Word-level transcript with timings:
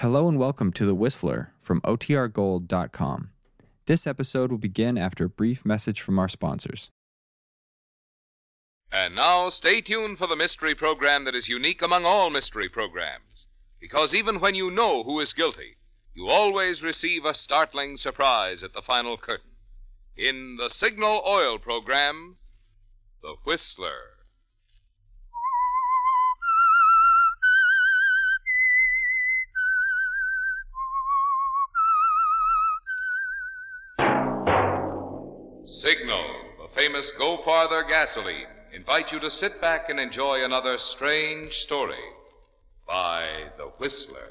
Hello 0.00 0.28
and 0.28 0.38
welcome 0.38 0.72
to 0.72 0.86
The 0.86 0.94
Whistler 0.94 1.52
from 1.58 1.82
OTRGold.com. 1.82 3.28
This 3.84 4.06
episode 4.06 4.50
will 4.50 4.56
begin 4.56 4.96
after 4.96 5.26
a 5.26 5.28
brief 5.28 5.62
message 5.66 6.00
from 6.00 6.18
our 6.18 6.26
sponsors. 6.26 6.88
And 8.90 9.14
now, 9.14 9.50
stay 9.50 9.82
tuned 9.82 10.16
for 10.16 10.26
the 10.26 10.36
mystery 10.36 10.74
program 10.74 11.26
that 11.26 11.34
is 11.34 11.50
unique 11.50 11.82
among 11.82 12.06
all 12.06 12.30
mystery 12.30 12.66
programs. 12.66 13.44
Because 13.78 14.14
even 14.14 14.40
when 14.40 14.54
you 14.54 14.70
know 14.70 15.02
who 15.02 15.20
is 15.20 15.34
guilty, 15.34 15.76
you 16.14 16.28
always 16.28 16.82
receive 16.82 17.26
a 17.26 17.34
startling 17.34 17.98
surprise 17.98 18.62
at 18.62 18.72
the 18.72 18.80
final 18.80 19.18
curtain. 19.18 19.50
In 20.16 20.56
the 20.56 20.70
Signal 20.70 21.22
Oil 21.26 21.58
program, 21.58 22.36
The 23.20 23.34
Whistler. 23.44 24.19
Signal, 35.70 36.26
the 36.60 36.66
famous 36.74 37.12
Go 37.12 37.36
Farther 37.36 37.84
gasoline, 37.84 38.48
invite 38.72 39.12
you 39.12 39.20
to 39.20 39.30
sit 39.30 39.60
back 39.60 39.88
and 39.88 40.00
enjoy 40.00 40.44
another 40.44 40.76
strange 40.78 41.60
story 41.60 41.94
by 42.88 43.44
The 43.56 43.66
Whistler. 43.78 44.30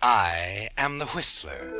I 0.00 0.70
am 0.78 0.98
the 0.98 1.06
Whistler, 1.06 1.79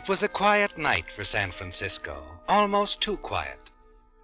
It 0.00 0.08
was 0.08 0.22
a 0.22 0.28
quiet 0.28 0.78
night 0.78 1.10
for 1.14 1.24
San 1.24 1.52
Francisco, 1.52 2.40
almost 2.48 3.02
too 3.02 3.18
quiet. 3.18 3.58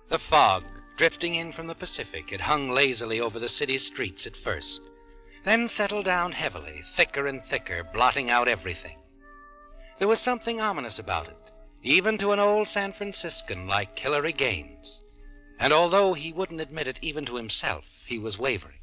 The 0.08 0.18
fog, 0.18 0.64
drifting 0.96 1.34
in 1.34 1.52
from 1.52 1.66
the 1.66 1.74
Pacific, 1.74 2.30
had 2.30 2.40
hung 2.40 2.70
lazily 2.70 3.20
over 3.20 3.38
the 3.38 3.50
city's 3.50 3.84
streets 3.84 4.26
at 4.26 4.38
first, 4.38 4.80
then 5.44 5.68
settled 5.68 6.06
down 6.06 6.32
heavily, 6.32 6.80
thicker 6.94 7.26
and 7.26 7.44
thicker, 7.44 7.84
blotting 7.84 8.30
out 8.30 8.48
everything. 8.48 8.96
There 9.98 10.08
was 10.08 10.18
something 10.18 10.62
ominous 10.62 10.98
about 10.98 11.28
it, 11.28 11.50
even 11.82 12.16
to 12.18 12.32
an 12.32 12.40
old 12.40 12.68
San 12.68 12.94
Franciscan 12.94 13.66
like 13.66 13.98
Hilary 13.98 14.32
Gaines. 14.32 15.02
And 15.58 15.74
although 15.74 16.14
he 16.14 16.32
wouldn't 16.32 16.62
admit 16.62 16.88
it 16.88 16.98
even 17.02 17.26
to 17.26 17.36
himself, 17.36 17.84
he 18.06 18.18
was 18.18 18.38
wavering. 18.38 18.80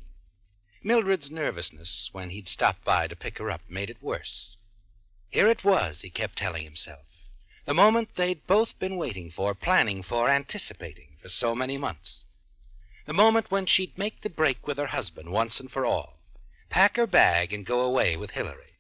Mildred's 0.84 1.32
nervousness 1.32 2.12
when 2.12 2.30
he'd 2.30 2.48
stopped 2.48 2.86
by 2.86 3.08
to 3.08 3.16
pick 3.16 3.40
her 3.40 3.50
up 3.50 3.62
made 3.68 3.90
it 3.90 4.04
worse. 4.04 4.58
Here 5.34 5.50
it 5.50 5.64
was, 5.64 6.02
he 6.02 6.12
kept 6.12 6.38
telling 6.38 6.64
himself. 6.64 7.08
The 7.66 7.74
moment 7.74 8.14
they'd 8.14 8.46
both 8.46 8.78
been 8.78 8.98
waiting 8.98 9.32
for, 9.32 9.56
planning 9.56 10.04
for, 10.04 10.30
anticipating 10.30 11.18
for 11.20 11.28
so 11.28 11.56
many 11.56 11.76
months. 11.76 12.24
The 13.08 13.14
moment 13.14 13.50
when 13.50 13.66
she'd 13.66 13.98
make 13.98 14.22
the 14.22 14.30
break 14.30 14.68
with 14.68 14.78
her 14.78 14.94
husband 14.94 15.32
once 15.32 15.60
and 15.60 15.72
for 15.72 15.88
all, 15.88 16.20
pack 16.70 16.98
her 16.98 17.08
bag 17.08 17.52
and 17.52 17.66
go 17.66 17.82
away 17.82 18.16
with 18.16 18.32
Hilary. 18.32 18.78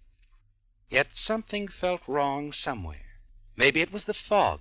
Yet 0.91 1.17
something 1.17 1.69
felt 1.69 2.01
wrong 2.05 2.51
somewhere. 2.51 3.17
Maybe 3.55 3.81
it 3.81 3.91
was 3.91 4.05
the 4.05 4.13
fog, 4.13 4.59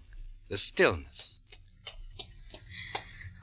the 0.49 0.57
stillness. 0.57 1.43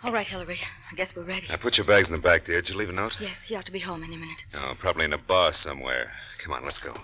All 0.01 0.11
right, 0.11 0.25
Hillary. 0.25 0.57
I 0.91 0.95
guess 0.95 1.15
we're 1.15 1.21
ready. 1.23 1.45
Now 1.47 1.57
put 1.57 1.77
your 1.77 1.85
bags 1.85 2.09
in 2.09 2.15
the 2.15 2.21
back, 2.21 2.45
dear. 2.45 2.63
Did 2.63 2.69
you 2.71 2.79
leave 2.79 2.89
a 2.89 2.93
note? 2.93 3.19
Yes, 3.21 3.43
he 3.45 3.55
ought 3.55 3.67
to 3.67 3.71
be 3.71 3.79
home 3.79 4.01
any 4.01 4.17
minute. 4.17 4.41
Oh, 4.55 4.73
probably 4.79 5.05
in 5.05 5.13
a 5.13 5.19
bar 5.19 5.53
somewhere. 5.53 6.13
Come 6.39 6.53
on, 6.53 6.63
let's 6.63 6.79
go. 6.79 6.99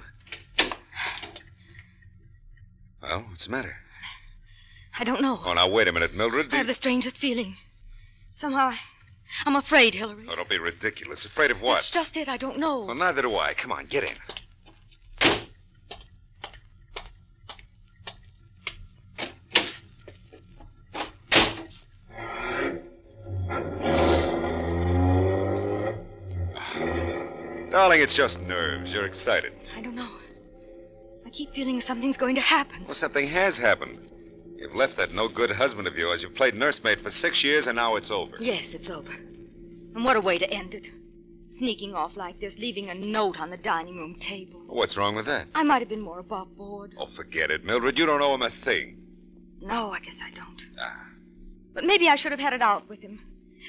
Well, 3.08 3.26
what's 3.30 3.46
the 3.46 3.52
matter? 3.52 3.76
I 4.98 5.04
don't 5.04 5.22
know. 5.22 5.40
Oh, 5.46 5.54
now 5.54 5.68
wait 5.68 5.88
a 5.88 5.92
minute, 5.92 6.14
Mildred. 6.16 6.54
I 6.54 6.58
have 6.58 6.68
the 6.68 6.74
strangest 6.74 7.18
feeling. 7.18 7.56
Somehow 8.34 8.70
I, 8.70 8.80
I'm 9.46 9.56
afraid, 9.56 9.94
Hillary. 9.94 10.26
Oh, 10.30 10.36
don't 10.36 10.50
be 10.50 10.58
ridiculous. 10.58 11.24
Afraid 11.26 11.52
of 11.52 11.62
what? 11.62 11.76
That's 11.76 11.90
just 11.92 12.18
it. 12.18 12.28
I 12.28 12.38
don't 12.38 12.58
know. 12.58 12.86
Well, 12.86 12.96
neither 12.96 13.22
do 13.22 13.36
I. 13.36 13.54
Come 13.54 13.72
on, 13.72 13.86
get 13.86 14.04
in. 14.04 14.16
Darling, 27.72 28.02
it's 28.02 28.16
just 28.16 28.42
nerves. 28.42 28.94
You're 28.94 29.06
excited. 29.06 29.52
I 29.76 29.82
don't 29.82 29.96
know. 29.96 30.15
I 31.36 31.38
keep 31.38 31.54
feeling 31.54 31.82
something's 31.82 32.16
going 32.16 32.36
to 32.36 32.42
happen. 32.42 32.86
Well, 32.86 32.96
something 32.96 33.28
has 33.28 33.58
happened. 33.58 34.00
You've 34.56 34.74
left 34.74 34.96
that 34.96 35.14
no 35.14 35.28
good 35.28 35.52
husband 35.52 35.86
of 35.86 35.98
yours. 35.98 36.24
You've 36.24 36.34
played 36.34 36.56
nursemaid 36.56 37.02
for 37.02 37.10
six 37.10 37.44
years, 37.44 37.68
and 37.68 37.76
now 37.76 37.98
it's 37.98 38.10
over. 38.10 38.38
Yes, 38.40 38.74
it's 38.74 38.90
over. 38.90 39.12
And 39.12 40.06
what 40.06 40.16
a 40.16 40.22
way 40.22 40.38
to 40.38 40.50
end 40.50 40.74
it. 40.74 40.88
Sneaking 41.50 41.94
off 41.94 42.16
like 42.16 42.40
this, 42.40 42.58
leaving 42.58 42.90
a 42.90 42.94
note 42.96 43.38
on 43.38 43.50
the 43.50 43.58
dining 43.58 43.98
room 43.98 44.16
table. 44.16 44.62
What's 44.68 44.96
wrong 44.96 45.14
with 45.14 45.26
that? 45.26 45.48
I 45.54 45.64
might 45.64 45.80
have 45.82 45.90
been 45.90 46.00
more 46.00 46.20
above 46.20 46.56
board. 46.56 46.94
Oh, 46.98 47.08
forget 47.08 47.52
it, 47.52 47.66
Mildred. 47.66 48.00
You 48.00 48.06
don't 48.06 48.22
owe 48.22 48.34
him 48.34 48.42
a 48.42 48.50
thing. 48.64 48.98
No, 49.62 49.92
I 49.92 50.00
guess 50.00 50.20
I 50.26 50.34
don't. 50.34 50.62
Ah. 50.80 51.06
But 51.74 51.84
maybe 51.84 52.08
I 52.08 52.16
should 52.16 52.32
have 52.32 52.40
had 52.40 52.54
it 52.54 52.62
out 52.62 52.88
with 52.88 53.02
him. 53.02 53.20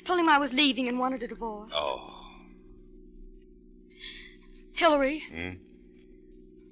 Told 0.04 0.20
him 0.20 0.28
I 0.28 0.38
was 0.38 0.52
leaving 0.54 0.86
and 0.86 1.00
wanted 1.00 1.24
a 1.24 1.26
divorce. 1.26 1.72
Oh. 1.74 2.12
Hillary, 4.74 5.24
Hmm? 5.32 5.65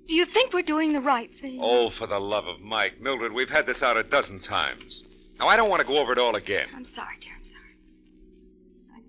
Do 0.06 0.14
you 0.14 0.24
think 0.26 0.52
we're 0.52 0.62
doing 0.62 0.92
the 0.92 1.00
right 1.00 1.30
thing? 1.40 1.58
Oh, 1.60 1.88
for 1.88 2.06
the 2.06 2.18
love 2.18 2.46
of 2.46 2.60
Mike. 2.60 3.00
Mildred, 3.00 3.32
we've 3.32 3.48
had 3.48 3.66
this 3.66 3.82
out 3.82 3.96
a 3.96 4.02
dozen 4.02 4.38
times. 4.38 5.04
Now, 5.38 5.48
I 5.48 5.56
don't 5.56 5.70
want 5.70 5.80
to 5.80 5.86
go 5.86 5.98
over 5.98 6.12
it 6.12 6.18
all 6.18 6.36
again. 6.36 6.68
I'm 6.74 6.84
sorry, 6.84 7.16
dear. 7.20 7.32
I'm 7.36 7.44
sorry. 7.44 9.02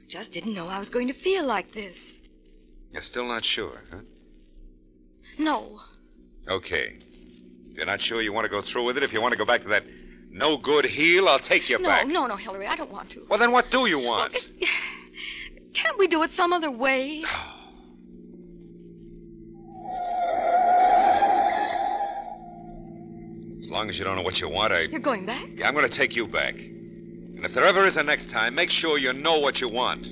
I 0.00 0.10
just 0.10 0.32
didn't 0.32 0.54
know 0.54 0.68
I 0.68 0.78
was 0.78 0.88
going 0.88 1.08
to 1.08 1.14
feel 1.14 1.44
like 1.44 1.72
this. 1.72 2.20
You're 2.92 3.02
still 3.02 3.26
not 3.26 3.44
sure, 3.44 3.82
huh? 3.90 3.98
No. 5.38 5.80
Okay. 6.48 6.98
If 7.70 7.76
you're 7.76 7.86
not 7.86 8.00
sure 8.00 8.22
you 8.22 8.32
want 8.32 8.44
to 8.44 8.48
go 8.48 8.62
through 8.62 8.84
with 8.84 8.96
it, 8.96 9.02
if 9.02 9.12
you 9.12 9.20
want 9.20 9.32
to 9.32 9.38
go 9.38 9.44
back 9.44 9.62
to 9.62 9.68
that 9.68 9.84
no 10.30 10.56
good 10.56 10.84
heel, 10.84 11.28
I'll 11.28 11.38
take 11.38 11.68
you 11.68 11.78
no, 11.78 11.88
back. 11.88 12.06
no, 12.06 12.20
no, 12.22 12.26
no, 12.28 12.36
Hillary. 12.36 12.66
I 12.66 12.76
don't 12.76 12.90
want 12.90 13.10
to. 13.10 13.26
Well, 13.28 13.38
then 13.38 13.52
what 13.52 13.70
do 13.70 13.86
you 13.86 13.98
want? 13.98 14.36
Can't 15.74 15.98
we 15.98 16.06
do 16.06 16.22
it 16.22 16.32
some 16.32 16.52
other 16.52 16.70
way? 16.70 17.24
long 23.78 23.88
as 23.88 23.96
you 23.96 24.04
don't 24.04 24.16
know 24.16 24.22
what 24.22 24.40
you 24.40 24.48
want, 24.48 24.72
I. 24.72 24.80
You're 24.80 24.98
going 24.98 25.24
back? 25.24 25.46
Yeah, 25.54 25.68
I'm 25.68 25.74
going 25.74 25.88
to 25.88 25.96
take 25.96 26.16
you 26.16 26.26
back. 26.26 26.54
And 26.56 27.44
if 27.44 27.54
there 27.54 27.64
ever 27.64 27.84
is 27.84 27.96
a 27.96 28.02
next 28.02 28.28
time, 28.28 28.56
make 28.56 28.70
sure 28.70 28.98
you 28.98 29.12
know 29.12 29.38
what 29.38 29.60
you 29.60 29.68
want. 29.68 30.08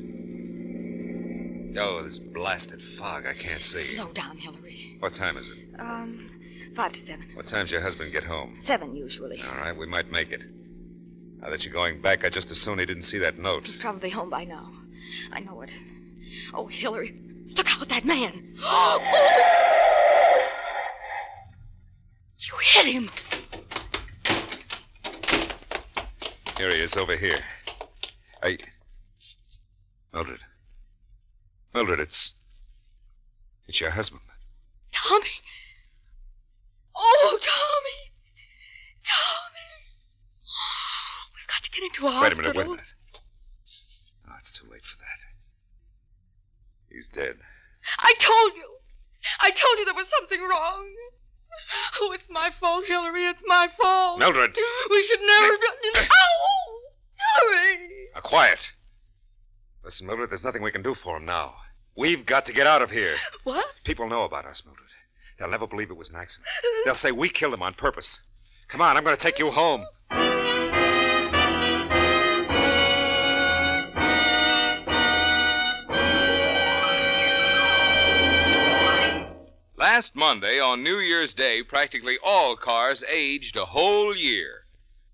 Oh, 1.76 2.04
this 2.04 2.18
blasted 2.18 2.80
fog. 2.80 3.26
I 3.26 3.34
can't 3.34 3.60
see. 3.60 3.80
Slow 3.80 4.12
down, 4.12 4.38
Hillary. 4.38 4.96
What 5.00 5.14
time 5.14 5.36
is 5.36 5.48
it? 5.48 5.58
Um, 5.80 6.30
five 6.76 6.92
to 6.92 7.00
seven. 7.00 7.26
What 7.34 7.46
time's 7.48 7.72
your 7.72 7.80
husband 7.80 8.12
get 8.12 8.22
home? 8.22 8.56
Seven, 8.62 8.94
usually. 8.94 9.42
All 9.42 9.56
right, 9.56 9.76
we 9.76 9.86
might 9.86 10.12
make 10.12 10.30
it. 10.30 10.42
Now 11.40 11.50
that 11.50 11.64
you're 11.64 11.74
going 11.74 12.00
back, 12.00 12.24
I 12.24 12.30
just 12.30 12.52
as 12.52 12.60
soon 12.60 12.78
he 12.78 12.86
didn't 12.86 13.02
see 13.02 13.18
that 13.18 13.36
note. 13.36 13.66
He's 13.66 13.78
probably 13.78 14.10
home 14.10 14.30
by 14.30 14.44
now. 14.44 14.70
I 15.32 15.40
know 15.40 15.60
it. 15.62 15.70
Oh, 16.54 16.68
Hillary, 16.68 17.16
look 17.56 17.66
out, 17.68 17.88
that 17.88 18.04
man. 18.04 18.54
you 22.38 22.54
hit 22.62 22.86
him. 22.86 23.10
Here 26.56 26.70
he 26.70 26.80
is, 26.80 26.96
over 26.96 27.16
here. 27.16 27.40
I. 28.42 28.56
Mildred. 30.12 30.40
Mildred, 31.74 32.00
it's. 32.00 32.32
It's 33.68 33.80
your 33.80 33.90
husband. 33.90 34.22
Tommy. 34.90 35.42
Oh, 36.96 37.38
Tommy. 37.40 38.12
Tommy. 39.04 39.70
We've 41.34 41.46
got 41.46 41.62
to 41.62 41.70
get 41.70 41.82
into 41.84 42.06
a 42.06 42.22
Wait 42.22 42.32
a 42.32 42.36
minute, 42.36 42.56
wait 42.56 42.66
a 42.66 42.70
minute. 42.70 42.84
Oh, 44.26 44.34
it's 44.38 44.52
too 44.52 44.66
late 44.70 44.84
for 44.84 44.96
that. 44.96 45.04
He's 46.88 47.08
dead. 47.08 47.36
I 47.98 48.14
told 48.18 48.54
you. 48.54 48.76
I 49.40 49.50
told 49.50 49.78
you 49.78 49.84
there 49.84 49.94
was 49.94 50.08
something 50.08 50.40
wrong. 50.40 50.88
Oh, 52.00 52.12
it's 52.12 52.28
my 52.28 52.50
fault, 52.60 52.84
Hillary. 52.86 53.24
It's 53.24 53.40
my 53.46 53.68
fault. 53.80 54.18
Mildred. 54.18 54.54
We 54.90 55.04
should 55.04 55.20
never 55.20 55.52
have 55.52 55.60
done. 55.60 56.04
Ow! 56.04 56.78
Hillary! 57.40 58.08
Now, 58.14 58.20
quiet. 58.20 58.72
Listen, 59.82 60.06
Mildred, 60.06 60.30
there's 60.30 60.44
nothing 60.44 60.62
we 60.62 60.72
can 60.72 60.82
do 60.82 60.94
for 60.94 61.16
him 61.16 61.24
now. 61.24 61.54
We've 61.96 62.26
got 62.26 62.44
to 62.46 62.52
get 62.52 62.66
out 62.66 62.82
of 62.82 62.90
here. 62.90 63.16
What? 63.44 63.64
People 63.84 64.08
know 64.08 64.24
about 64.24 64.44
us, 64.44 64.62
Mildred. 64.64 64.88
They'll 65.38 65.50
never 65.50 65.66
believe 65.66 65.90
it 65.90 65.96
was 65.96 66.10
an 66.10 66.16
accident. 66.16 66.48
They'll 66.84 66.94
say 66.94 67.12
we 67.12 67.28
killed 67.28 67.54
him 67.54 67.62
on 67.62 67.74
purpose. 67.74 68.20
Come 68.68 68.80
on, 68.80 68.96
I'm 68.96 69.04
going 69.04 69.16
to 69.16 69.22
take 69.22 69.38
you 69.38 69.50
home. 69.50 69.86
Last 79.96 80.14
Monday, 80.14 80.60
on 80.60 80.82
New 80.82 80.98
Year's 80.98 81.32
Day, 81.32 81.62
practically 81.62 82.18
all 82.22 82.54
cars 82.54 83.02
aged 83.08 83.56
a 83.56 83.64
whole 83.64 84.14
year. 84.14 84.66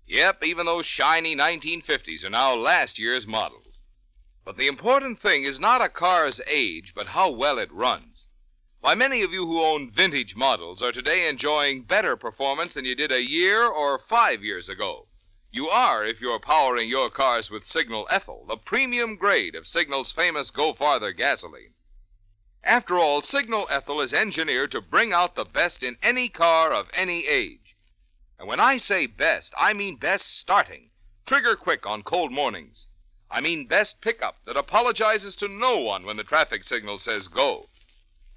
Yep, 0.07 0.43
even 0.43 0.65
those 0.65 0.85
shiny 0.85 1.37
1950s 1.37 2.25
are 2.25 2.29
now 2.29 2.53
last 2.53 2.99
year's 2.99 3.25
models. 3.25 3.81
But 4.43 4.57
the 4.57 4.67
important 4.67 5.21
thing 5.21 5.45
is 5.45 5.57
not 5.57 5.81
a 5.81 5.87
car's 5.87 6.41
age, 6.45 6.91
but 6.93 7.07
how 7.07 7.29
well 7.29 7.59
it 7.59 7.71
runs. 7.71 8.27
Why, 8.81 8.93
many 8.93 9.21
of 9.21 9.31
you 9.31 9.45
who 9.45 9.63
own 9.63 9.89
vintage 9.89 10.35
models 10.35 10.81
are 10.81 10.91
today 10.91 11.29
enjoying 11.29 11.83
better 11.83 12.17
performance 12.17 12.73
than 12.73 12.83
you 12.83 12.93
did 12.93 13.13
a 13.13 13.23
year 13.23 13.65
or 13.65 13.97
five 13.97 14.43
years 14.43 14.67
ago. 14.67 15.07
You 15.49 15.69
are 15.69 16.05
if 16.05 16.19
you're 16.19 16.41
powering 16.41 16.89
your 16.89 17.09
cars 17.09 17.49
with 17.49 17.65
Signal 17.65 18.05
Ethyl, 18.11 18.45
the 18.49 18.57
premium 18.57 19.15
grade 19.15 19.55
of 19.55 19.65
Signal's 19.65 20.11
famous 20.11 20.51
Go 20.51 20.73
Farther 20.73 21.13
gasoline. 21.13 21.72
After 22.65 22.97
all, 22.97 23.21
Signal 23.21 23.67
Ethyl 23.69 23.99
is 23.99 24.13
engineered 24.13 24.71
to 24.71 24.79
bring 24.79 25.11
out 25.11 25.35
the 25.35 25.43
best 25.43 25.83
in 25.83 25.97
any 26.01 26.29
car 26.29 26.71
of 26.71 26.89
any 26.93 27.27
age. 27.27 27.75
And 28.39 28.47
when 28.47 28.61
I 28.61 28.77
say 28.77 29.05
best, 29.05 29.53
I 29.57 29.73
mean 29.73 29.97
best 29.97 30.39
starting, 30.39 30.91
trigger 31.25 31.57
quick 31.57 31.85
on 31.85 32.03
cold 32.03 32.31
mornings. 32.31 32.87
I 33.29 33.41
mean 33.41 33.67
best 33.67 33.99
pickup 33.99 34.45
that 34.45 34.55
apologizes 34.55 35.35
to 35.37 35.49
no 35.49 35.77
one 35.79 36.05
when 36.05 36.15
the 36.15 36.23
traffic 36.23 36.63
signal 36.63 36.99
says 36.99 37.27
go. 37.27 37.69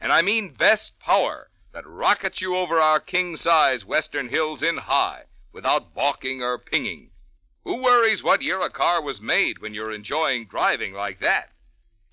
And 0.00 0.12
I 0.12 0.22
mean 0.22 0.54
best 0.54 0.98
power 0.98 1.50
that 1.72 1.86
rockets 1.86 2.40
you 2.40 2.56
over 2.56 2.80
our 2.80 2.98
king 2.98 3.36
size 3.36 3.84
western 3.84 4.30
hills 4.30 4.60
in 4.60 4.78
high 4.78 5.26
without 5.52 5.94
balking 5.94 6.42
or 6.42 6.58
pinging. 6.58 7.12
Who 7.62 7.76
worries 7.80 8.24
what 8.24 8.42
year 8.42 8.60
a 8.60 8.70
car 8.70 9.00
was 9.00 9.20
made 9.20 9.60
when 9.60 9.72
you're 9.72 9.92
enjoying 9.92 10.46
driving 10.46 10.94
like 10.94 11.20
that? 11.20 11.52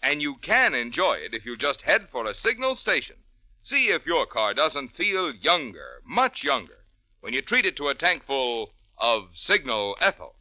And 0.03 0.21
you 0.21 0.35
can 0.35 0.73
enjoy 0.73 1.13
it 1.13 1.33
if 1.33 1.45
you 1.45 1.55
just 1.55 1.83
head 1.83 2.09
for 2.11 2.27
a 2.27 2.33
signal 2.35 2.75
station. 2.75 3.15
See 3.61 3.87
if 3.87 4.05
your 4.05 4.25
car 4.25 4.53
doesn't 4.53 4.97
feel 4.97 5.33
younger, 5.33 6.01
much 6.03 6.43
younger, 6.43 6.85
when 7.21 7.31
you 7.31 7.41
treat 7.41 7.65
it 7.65 7.77
to 7.77 7.87
a 7.87 7.95
tankful 7.95 8.73
of 8.97 9.29
Signal 9.33 9.95
Ethyl. 10.01 10.35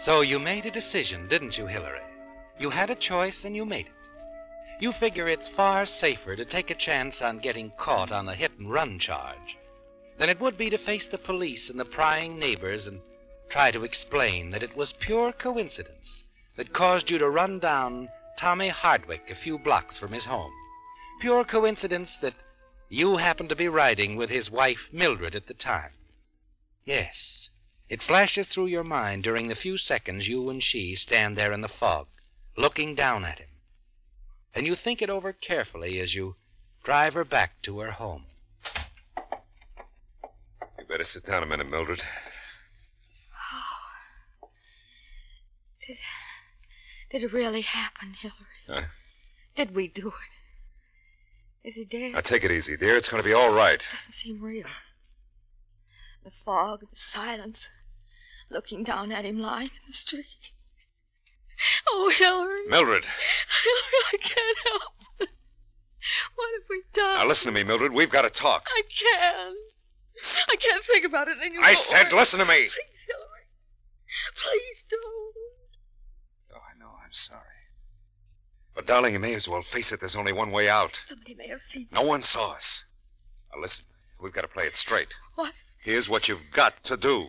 So 0.00 0.22
you 0.22 0.38
made 0.38 0.64
a 0.64 0.70
decision, 0.70 1.28
didn't 1.28 1.58
you, 1.58 1.66
Hillary? 1.66 2.00
You 2.58 2.70
had 2.70 2.88
a 2.88 2.94
choice 2.94 3.44
and 3.44 3.54
you 3.54 3.66
made 3.66 3.84
it. 3.84 3.92
You 4.80 4.92
figure 4.92 5.28
it's 5.28 5.46
far 5.46 5.84
safer 5.84 6.36
to 6.36 6.44
take 6.46 6.70
a 6.70 6.74
chance 6.74 7.20
on 7.20 7.38
getting 7.38 7.70
caught 7.76 8.10
on 8.10 8.26
a 8.26 8.34
hit 8.34 8.52
and 8.58 8.72
run 8.72 8.98
charge 8.98 9.58
than 10.16 10.30
it 10.30 10.40
would 10.40 10.56
be 10.56 10.70
to 10.70 10.78
face 10.78 11.06
the 11.06 11.18
police 11.18 11.68
and 11.68 11.78
the 11.78 11.84
prying 11.84 12.38
neighbors 12.38 12.86
and 12.86 13.02
try 13.50 13.70
to 13.72 13.84
explain 13.84 14.48
that 14.52 14.62
it 14.62 14.74
was 14.74 14.94
pure 14.94 15.32
coincidence 15.32 16.24
that 16.56 16.72
caused 16.72 17.10
you 17.10 17.18
to 17.18 17.28
run 17.28 17.58
down 17.58 18.08
Tommy 18.38 18.70
Hardwick 18.70 19.28
a 19.28 19.34
few 19.34 19.58
blocks 19.58 19.98
from 19.98 20.12
his 20.12 20.24
home. 20.24 20.52
Pure 21.20 21.44
coincidence 21.44 22.18
that 22.20 22.36
you 22.88 23.18
happened 23.18 23.50
to 23.50 23.54
be 23.54 23.68
riding 23.68 24.16
with 24.16 24.30
his 24.30 24.50
wife 24.50 24.88
Mildred 24.90 25.34
at 25.34 25.46
the 25.46 25.52
time. 25.52 25.92
Yes, 26.86 27.50
it 27.90 28.04
flashes 28.04 28.48
through 28.48 28.68
your 28.68 28.84
mind 28.84 29.24
during 29.24 29.48
the 29.48 29.54
few 29.56 29.76
seconds 29.76 30.28
you 30.28 30.48
and 30.48 30.62
she 30.62 30.94
stand 30.94 31.36
there 31.36 31.52
in 31.52 31.60
the 31.60 31.68
fog, 31.68 32.06
looking 32.56 32.94
down 32.94 33.24
at 33.24 33.40
him. 33.40 33.48
And 34.54 34.64
you 34.64 34.76
think 34.76 35.02
it 35.02 35.10
over 35.10 35.32
carefully 35.32 35.98
as 35.98 36.14
you 36.14 36.36
drive 36.84 37.14
her 37.14 37.24
back 37.24 37.60
to 37.62 37.80
her 37.80 37.90
home. 37.90 38.26
You 40.78 40.84
better 40.88 41.02
sit 41.02 41.26
down 41.26 41.42
a 41.42 41.46
minute, 41.46 41.68
Mildred. 41.68 42.02
Oh. 43.34 44.48
Did, 45.86 45.96
did 47.10 47.24
it 47.24 47.32
really 47.32 47.62
happen, 47.62 48.14
Hillary? 48.20 48.36
Huh? 48.68 48.88
Did 49.56 49.74
we 49.74 49.88
do 49.88 50.08
it? 50.08 51.68
Is 51.68 51.74
he 51.74 51.84
dead? 51.84 52.12
Now, 52.12 52.20
take 52.20 52.44
it 52.44 52.52
easy, 52.52 52.76
dear. 52.76 52.96
It's 52.96 53.08
going 53.08 53.22
to 53.22 53.28
be 53.28 53.34
all 53.34 53.50
right. 53.50 53.82
It 53.82 53.96
doesn't 53.96 54.12
seem 54.12 54.40
real. 54.40 54.66
The 56.22 56.30
fog, 56.44 56.80
the 56.80 56.96
silence, 56.96 57.66
looking 58.50 58.84
down 58.84 59.12
at 59.12 59.24
him 59.24 59.38
lying 59.38 59.68
in 59.68 59.88
the 59.88 59.94
street. 59.94 60.26
Oh, 61.88 62.10
Hillary. 62.16 62.66
Mildred. 62.68 63.04
Hillary, 63.04 64.04
I 64.12 64.16
can't 64.16 64.58
help 64.64 64.82
it. 65.20 65.28
What 66.34 66.48
have 66.54 66.68
we 66.68 66.82
done? 66.92 67.18
Now, 67.18 67.26
listen 67.26 67.52
to 67.52 67.58
me, 67.58 67.64
Mildred. 67.64 67.92
We've 67.92 68.10
got 68.10 68.22
to 68.22 68.30
talk. 68.30 68.66
I 68.68 68.82
can't. 68.82 69.56
I 70.48 70.56
can't 70.56 70.84
think 70.84 71.04
about 71.04 71.28
it 71.28 71.38
anymore. 71.40 71.64
I 71.64 71.74
said, 71.74 72.12
listen 72.12 72.40
to 72.40 72.46
me. 72.46 72.68
Please, 72.68 73.06
Hillary. 73.06 73.46
Please 74.34 74.84
don't. 74.90 75.34
Oh, 76.54 76.60
I 76.74 76.78
know. 76.78 76.90
I'm 77.02 77.12
sorry. 77.12 77.40
But, 78.74 78.86
darling, 78.86 79.12
you 79.12 79.20
may 79.20 79.34
as 79.34 79.48
well 79.48 79.62
face 79.62 79.92
it. 79.92 80.00
There's 80.00 80.16
only 80.16 80.32
one 80.32 80.50
way 80.50 80.68
out. 80.68 81.00
Somebody 81.08 81.34
may 81.34 81.48
have 81.48 81.60
seen. 81.70 81.88
No 81.92 82.02
one 82.02 82.22
saw 82.22 82.52
us. 82.52 82.84
Now, 83.54 83.60
listen. 83.60 83.84
We've 84.22 84.32
got 84.34 84.42
to 84.42 84.48
play 84.48 84.64
it 84.64 84.74
straight. 84.74 85.14
What? 85.34 85.54
Here's 85.82 86.08
what 86.08 86.28
you've 86.28 86.50
got 86.52 86.84
to 86.84 86.96
do. 86.96 87.28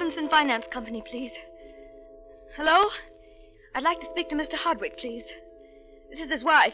Robinson 0.00 0.30
Finance 0.30 0.64
Company, 0.70 1.02
please. 1.02 1.32
Hello? 2.56 2.88
I'd 3.74 3.82
like 3.82 4.00
to 4.00 4.06
speak 4.06 4.30
to 4.30 4.34
Mr. 4.34 4.54
Hardwick, 4.54 4.96
please. 4.96 5.24
This 6.10 6.20
is 6.20 6.30
his 6.30 6.42
wife. 6.42 6.72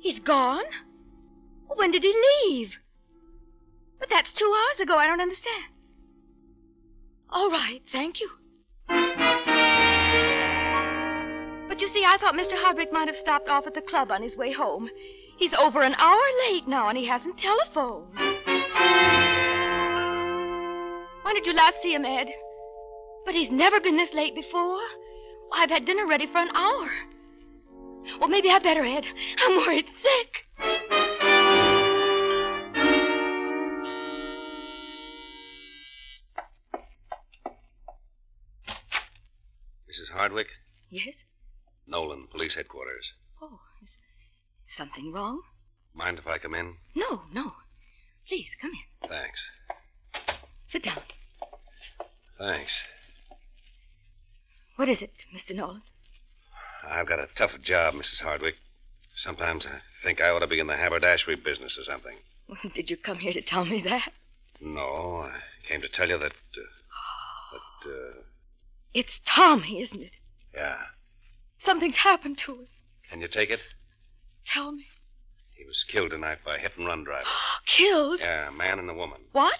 He's 0.00 0.18
gone? 0.18 0.64
When 1.68 1.92
did 1.92 2.02
he 2.02 2.12
leave? 2.42 2.72
But 4.00 4.10
that's 4.10 4.32
two 4.32 4.52
hours 4.52 4.80
ago. 4.80 4.98
I 4.98 5.06
don't 5.06 5.20
understand. 5.20 5.62
All 7.30 7.52
right, 7.52 7.82
thank 7.92 8.18
you. 8.18 8.28
But 11.68 11.80
you 11.80 11.86
see, 11.86 12.04
I 12.04 12.16
thought 12.18 12.34
Mr. 12.34 12.54
Hardwick 12.54 12.92
might 12.92 13.06
have 13.06 13.16
stopped 13.16 13.48
off 13.48 13.68
at 13.68 13.74
the 13.74 13.80
club 13.80 14.10
on 14.10 14.24
his 14.24 14.36
way 14.36 14.50
home. 14.50 14.90
He's 15.38 15.54
over 15.54 15.82
an 15.82 15.94
hour 15.98 16.20
late 16.48 16.66
now, 16.66 16.88
and 16.88 16.98
he 16.98 17.06
hasn't 17.06 17.38
telephoned. 17.38 18.39
When 21.30 21.36
did 21.36 21.46
you 21.46 21.52
last 21.52 21.80
see 21.80 21.94
him, 21.94 22.04
Ed? 22.04 22.26
But 23.24 23.36
he's 23.36 23.52
never 23.52 23.78
been 23.80 23.96
this 23.96 24.12
late 24.12 24.34
before. 24.34 24.80
I've 25.52 25.70
had 25.70 25.84
dinner 25.84 26.04
ready 26.04 26.26
for 26.26 26.38
an 26.38 26.50
hour. 26.56 26.90
Well, 28.18 28.28
maybe 28.28 28.50
I 28.50 28.58
better, 28.58 28.84
Ed. 28.84 29.04
I'm 29.38 29.56
worried 29.58 29.84
sick. 30.02 30.44
Mrs. 39.88 40.10
Hardwick? 40.12 40.48
Yes? 40.90 41.22
Nolan, 41.86 42.26
police 42.32 42.56
headquarters. 42.56 43.12
Oh, 43.40 43.60
is 44.66 44.74
something 44.74 45.12
wrong? 45.12 45.42
Mind 45.94 46.18
if 46.18 46.26
I 46.26 46.38
come 46.38 46.56
in? 46.56 46.74
No, 46.96 47.22
no. 47.32 47.52
Please, 48.26 48.48
come 48.60 48.72
in. 48.72 49.08
Thanks. 49.08 49.40
Sit 50.66 50.82
down. 50.82 51.02
Thanks. 52.40 52.80
What 54.76 54.88
is 54.88 55.02
it, 55.02 55.26
Mr. 55.34 55.54
Nolan? 55.54 55.82
I've 56.82 57.06
got 57.06 57.18
a 57.20 57.28
tough 57.34 57.60
job, 57.60 57.92
Mrs. 57.94 58.20
Hardwick. 58.22 58.54
Sometimes 59.14 59.66
I 59.66 59.80
think 60.02 60.20
I 60.22 60.30
ought 60.30 60.38
to 60.38 60.46
be 60.46 60.58
in 60.58 60.66
the 60.66 60.76
haberdashery 60.76 61.36
business 61.36 61.78
or 61.78 61.84
something. 61.84 62.16
Did 62.74 62.90
you 62.90 62.96
come 62.96 63.18
here 63.18 63.34
to 63.34 63.42
tell 63.42 63.66
me 63.66 63.82
that? 63.82 64.08
No, 64.60 65.26
I 65.28 65.40
came 65.68 65.82
to 65.82 65.88
tell 65.88 66.08
you 66.08 66.16
that. 66.18 66.32
Uh, 66.32 67.58
that, 67.84 67.90
uh, 67.90 68.22
It's 68.94 69.20
Tommy, 69.24 69.80
isn't 69.82 70.00
it? 70.02 70.12
yeah. 70.54 70.78
Something's 71.56 71.96
happened 71.96 72.38
to 72.38 72.54
him. 72.54 72.66
Can 73.10 73.20
you 73.20 73.28
take 73.28 73.50
it? 73.50 73.60
Tell 74.46 74.72
me. 74.72 74.86
He 75.54 75.66
was 75.66 75.84
killed 75.84 76.10
tonight 76.10 76.38
by 76.42 76.56
a 76.56 76.58
hit 76.58 76.72
and 76.78 76.86
run 76.86 77.04
driver. 77.04 77.26
Killed? 77.66 78.20
Yeah, 78.20 78.48
a 78.48 78.50
man 78.50 78.78
and 78.78 78.88
a 78.88 78.94
woman. 78.94 79.20
What? 79.32 79.58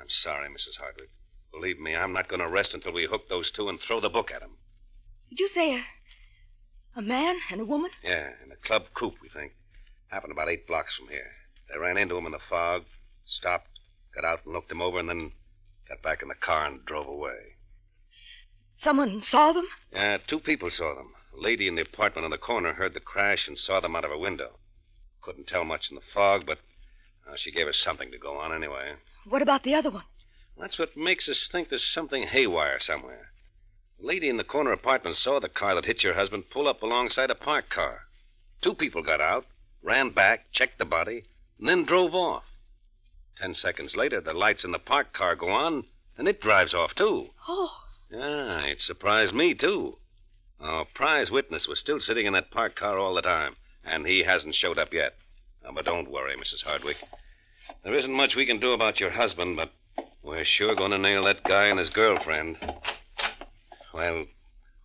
I'm 0.00 0.08
sorry, 0.08 0.48
Mrs. 0.48 0.76
Hardwick. 0.78 1.10
Believe 1.52 1.78
me, 1.78 1.94
I'm 1.94 2.12
not 2.12 2.28
going 2.28 2.40
to 2.40 2.48
rest 2.48 2.74
until 2.74 2.92
we 2.92 3.04
hook 3.04 3.28
those 3.28 3.50
two 3.50 3.68
and 3.68 3.78
throw 3.78 4.00
the 4.00 4.08
book 4.08 4.30
at 4.32 4.40
them. 4.40 4.56
Did 5.28 5.40
you 5.40 5.48
say 5.48 5.74
a. 5.76 5.84
a 6.96 7.02
man 7.02 7.36
and 7.50 7.60
a 7.60 7.64
woman? 7.64 7.90
Yeah, 8.02 8.30
in 8.44 8.50
a 8.50 8.56
club 8.56 8.86
coupe, 8.94 9.20
we 9.20 9.28
think. 9.28 9.52
Happened 10.08 10.32
about 10.32 10.48
eight 10.48 10.66
blocks 10.66 10.96
from 10.96 11.08
here. 11.08 11.30
They 11.70 11.78
ran 11.78 11.96
into 11.96 12.16
him 12.16 12.26
in 12.26 12.32
the 12.32 12.38
fog, 12.38 12.84
stopped, 13.24 13.68
got 14.14 14.24
out 14.24 14.44
and 14.44 14.52
looked 14.52 14.72
him 14.72 14.82
over, 14.82 14.98
and 14.98 15.08
then 15.08 15.32
got 15.88 16.02
back 16.02 16.22
in 16.22 16.28
the 16.28 16.34
car 16.34 16.66
and 16.66 16.84
drove 16.84 17.06
away. 17.06 17.56
Someone 18.74 19.20
saw 19.20 19.52
them? 19.52 19.68
Yeah, 19.92 20.18
two 20.26 20.40
people 20.40 20.70
saw 20.70 20.94
them. 20.94 21.14
A 21.36 21.40
lady 21.40 21.68
in 21.68 21.76
the 21.76 21.82
apartment 21.82 22.24
on 22.24 22.30
the 22.30 22.38
corner 22.38 22.74
heard 22.74 22.94
the 22.94 23.00
crash 23.00 23.48
and 23.48 23.58
saw 23.58 23.80
them 23.80 23.96
out 23.96 24.04
of 24.04 24.10
her 24.10 24.18
window. 24.18 24.58
Couldn't 25.20 25.46
tell 25.46 25.64
much 25.64 25.90
in 25.90 25.94
the 25.94 26.02
fog, 26.12 26.44
but 26.46 26.58
uh, 27.30 27.36
she 27.36 27.50
gave 27.50 27.68
us 27.68 27.78
something 27.78 28.10
to 28.10 28.18
go 28.18 28.36
on 28.38 28.52
anyway. 28.52 28.94
What 29.26 29.42
about 29.42 29.62
the 29.62 29.74
other 29.74 29.90
one? 29.90 30.04
That's 30.58 30.78
what 30.78 30.96
makes 30.96 31.28
us 31.28 31.48
think 31.48 31.68
there's 31.68 31.84
something 31.84 32.24
haywire 32.24 32.78
somewhere. 32.78 33.32
The 33.98 34.06
lady 34.06 34.28
in 34.28 34.36
the 34.36 34.44
corner 34.44 34.72
apartment 34.72 35.16
saw 35.16 35.40
the 35.40 35.48
car 35.48 35.74
that 35.74 35.86
hit 35.86 36.02
your 36.02 36.14
husband 36.14 36.50
pull 36.50 36.68
up 36.68 36.82
alongside 36.82 37.30
a 37.30 37.34
parked 37.34 37.70
car. 37.70 38.06
Two 38.60 38.74
people 38.74 39.02
got 39.02 39.20
out, 39.20 39.46
ran 39.82 40.10
back, 40.10 40.52
checked 40.52 40.78
the 40.78 40.84
body, 40.84 41.24
and 41.58 41.68
then 41.68 41.84
drove 41.84 42.14
off. 42.14 42.44
Ten 43.36 43.54
seconds 43.54 43.96
later, 43.96 44.20
the 44.20 44.32
lights 44.34 44.64
in 44.64 44.70
the 44.72 44.78
parked 44.78 45.12
car 45.12 45.34
go 45.34 45.50
on, 45.50 45.86
and 46.16 46.28
it 46.28 46.40
drives 46.40 46.74
off, 46.74 46.94
too. 46.94 47.30
Oh, 47.48 47.84
Yeah, 48.10 48.60
it 48.60 48.80
surprised 48.80 49.34
me, 49.34 49.54
too. 49.54 49.98
Our 50.60 50.84
prize 50.84 51.30
witness 51.30 51.66
was 51.66 51.80
still 51.80 51.98
sitting 51.98 52.26
in 52.26 52.34
that 52.34 52.50
parked 52.50 52.76
car 52.76 52.98
all 52.98 53.14
the 53.14 53.22
time, 53.22 53.56
and 53.82 54.06
he 54.06 54.20
hasn't 54.24 54.54
showed 54.54 54.78
up 54.78 54.92
yet. 54.92 55.16
Now, 55.64 55.72
but 55.72 55.86
don't 55.86 56.10
worry, 56.10 56.36
Mrs. 56.36 56.62
Hardwick. 56.62 56.98
There 57.82 57.94
isn't 57.94 58.12
much 58.12 58.36
we 58.36 58.46
can 58.46 58.60
do 58.60 58.72
about 58.72 59.00
your 59.00 59.10
husband, 59.10 59.56
but 59.56 59.72
we're 60.22 60.44
sure 60.44 60.74
going 60.74 60.92
to 60.92 60.98
nail 60.98 61.24
that 61.24 61.42
guy 61.44 61.64
and 61.66 61.78
his 61.78 61.90
girlfriend. 61.90 62.58
Well, 63.92 64.26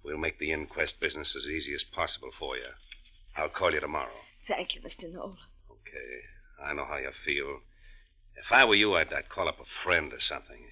we'll 0.04 0.18
make 0.18 0.40
the 0.40 0.52
inquest 0.52 1.00
business 1.00 1.36
as 1.36 1.46
easy 1.48 1.74
as 1.74 1.84
possible 1.84 2.30
for 2.38 2.58
you. 2.58 2.68
I'll 3.36 3.50
call 3.50 3.74
you 3.74 3.80
tomorrow. 3.80 4.12
thank 4.48 4.76
you, 4.76 4.82
Mr. 4.82 5.12
Nolan. 5.12 5.38
Okay. 5.72 6.22
I 6.64 6.74
know 6.74 6.86
how 6.86 6.98
you 6.98 7.12
feel. 7.12 7.60
If 8.36 8.52
I 8.52 8.66
were 8.66 8.76
you, 8.76 8.96
I'd, 8.96 9.14
I'd 9.14 9.30
call 9.30 9.48
up 9.48 9.60
a 9.60 9.66
friend 9.66 10.12
or 10.14 10.20
something. 10.20 10.72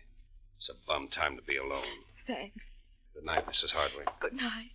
It's 0.57 0.69
a 0.69 0.73
bum 0.87 1.07
time 1.09 1.35
to 1.35 1.41
be 1.43 1.57
alone. 1.57 1.83
Thanks. 2.25 2.57
Good 3.13 3.23
night, 3.25 3.45
Mrs. 3.45 3.71
Hardwick. 3.71 4.07
Good 4.19 4.33
night. 4.33 4.71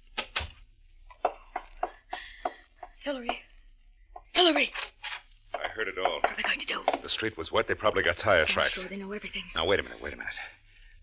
Hillary. 3.03 3.41
Hillary, 4.33 4.73
I 5.65 5.69
heard 5.69 5.89
it 5.89 5.99
all. 5.99 6.21
what 6.21 6.31
are 6.31 6.35
we 6.37 6.43
going 6.43 6.61
to 6.61 6.67
do? 6.67 6.81
The 7.03 7.09
street 7.09 7.37
was 7.37 7.53
wet. 7.53 7.67
They 7.69 7.75
probably 7.75 8.03
got 8.03 8.17
tire 8.17 8.41
I'm 8.41 8.47
tracks. 8.47 8.81
sure 8.81 8.89
they 8.89 8.97
know 8.97 9.13
everything. 9.13 9.43
Now, 9.55 9.67
wait 9.67 9.81
a 9.81 9.83
minute, 9.83 10.01
wait 10.03 10.13
a 10.15 10.17
minute. 10.17 10.33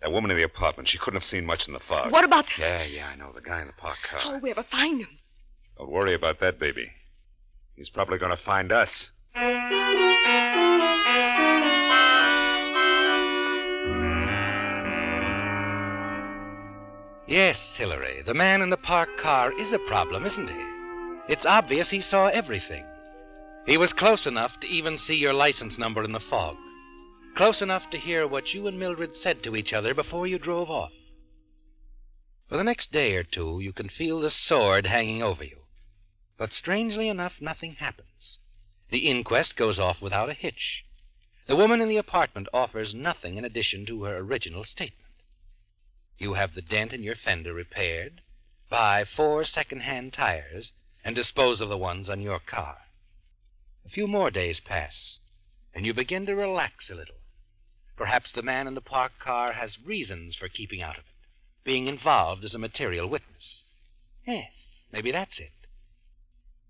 That 0.01 0.11
woman 0.11 0.29
in 0.31 0.37
the 0.37 0.43
apartment, 0.43 0.87
she 0.87 0.97
couldn't 0.97 1.15
have 1.17 1.23
seen 1.23 1.45
much 1.45 1.67
in 1.67 1.73
the 1.73 1.79
fog. 1.79 2.11
What 2.11 2.23
about 2.23 2.45
the... 2.45 2.51
Yeah, 2.61 2.83
yeah, 2.83 3.07
I 3.11 3.15
know. 3.15 3.31
The 3.33 3.41
guy 3.41 3.61
in 3.61 3.67
the 3.67 3.73
parked 3.73 4.03
car. 4.03 4.19
Oh, 4.21 4.27
How 4.27 4.33
will 4.33 4.39
we 4.41 4.51
ever 4.51 4.63
find 4.63 5.01
him? 5.01 5.09
Don't 5.77 5.89
worry 5.91 6.13
about 6.13 6.39
that, 6.39 6.59
baby. 6.59 6.91
He's 7.75 7.89
probably 7.89 8.17
going 8.17 8.31
to 8.31 8.37
find 8.37 8.71
us. 8.71 9.11
Yes, 17.27 17.75
Hillary, 17.75 18.21
the 18.21 18.33
man 18.33 18.61
in 18.61 18.69
the 18.69 18.77
parked 18.77 19.17
car 19.19 19.51
is 19.59 19.73
a 19.73 19.79
problem, 19.79 20.25
isn't 20.25 20.49
he? 20.49 20.65
It's 21.27 21.45
obvious 21.45 21.89
he 21.89 21.99
saw 21.99 22.27
everything. 22.27 22.85
He 23.67 23.75
was 23.75 23.91
close 23.91 24.25
enough 24.25 24.61
to 24.61 24.67
even 24.67 24.95
see 24.95 25.17
your 25.17 25.33
license 25.33 25.77
number 25.77 26.01
in 26.01 26.13
the 26.13 26.21
fog. 26.21 26.55
Close 27.35 27.61
enough 27.61 27.89
to 27.89 27.97
hear 27.97 28.25
what 28.25 28.53
you 28.53 28.65
and 28.65 28.79
Mildred 28.79 29.17
said 29.17 29.43
to 29.43 29.57
each 29.57 29.73
other 29.73 29.93
before 29.93 30.25
you 30.25 30.39
drove 30.39 30.71
off. 30.71 30.93
For 32.47 32.55
the 32.55 32.63
next 32.63 32.93
day 32.93 33.13
or 33.17 33.23
two, 33.23 33.59
you 33.59 33.73
can 33.73 33.89
feel 33.89 34.21
the 34.21 34.29
sword 34.29 34.85
hanging 34.85 35.21
over 35.21 35.43
you. 35.43 35.63
But 36.37 36.53
strangely 36.53 37.09
enough, 37.09 37.41
nothing 37.41 37.73
happens. 37.73 38.39
The 38.89 39.09
inquest 39.09 39.57
goes 39.57 39.79
off 39.79 40.01
without 40.01 40.29
a 40.29 40.33
hitch. 40.33 40.85
The 41.47 41.57
woman 41.57 41.81
in 41.81 41.89
the 41.89 41.97
apartment 41.97 42.47
offers 42.53 42.95
nothing 42.95 43.35
in 43.35 43.43
addition 43.43 43.85
to 43.87 44.03
her 44.03 44.15
original 44.15 44.63
statement. 44.63 45.11
You 46.17 46.35
have 46.35 46.53
the 46.53 46.61
dent 46.61 46.93
in 46.93 47.03
your 47.03 47.15
fender 47.15 47.53
repaired, 47.53 48.21
buy 48.69 49.03
four 49.03 49.43
second-hand 49.43 50.13
tires, 50.13 50.71
and 51.03 51.13
dispose 51.13 51.59
of 51.59 51.67
the 51.67 51.77
ones 51.77 52.09
on 52.09 52.21
your 52.21 52.39
car. 52.39 52.77
A 53.87 53.89
few 53.89 54.05
more 54.05 54.29
days 54.29 54.59
pass, 54.59 55.19
and 55.73 55.85
you 55.85 55.93
begin 55.93 56.25
to 56.25 56.35
relax 56.35 56.89
a 56.89 56.95
little. 56.95 57.21
Perhaps 57.95 58.33
the 58.33 58.41
man 58.41 58.67
in 58.67 58.73
the 58.73 58.81
parked 58.81 59.17
car 59.17 59.53
has 59.53 59.79
reasons 59.79 60.35
for 60.35 60.49
keeping 60.49 60.81
out 60.81 60.97
of 60.97 61.05
it, 61.05 61.25
being 61.63 61.87
involved 61.87 62.43
as 62.43 62.53
a 62.53 62.59
material 62.59 63.07
witness. 63.07 63.63
Yes, 64.25 64.81
maybe 64.91 65.13
that's 65.13 65.39
it. 65.39 65.53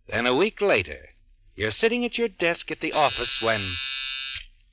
Then 0.05 0.27
a 0.27 0.35
week 0.35 0.61
later, 0.61 1.15
you're 1.55 1.71
sitting 1.71 2.05
at 2.05 2.19
your 2.19 2.27
desk 2.27 2.69
at 2.69 2.81
the 2.81 2.93
office 2.93 3.41
when. 3.41 3.61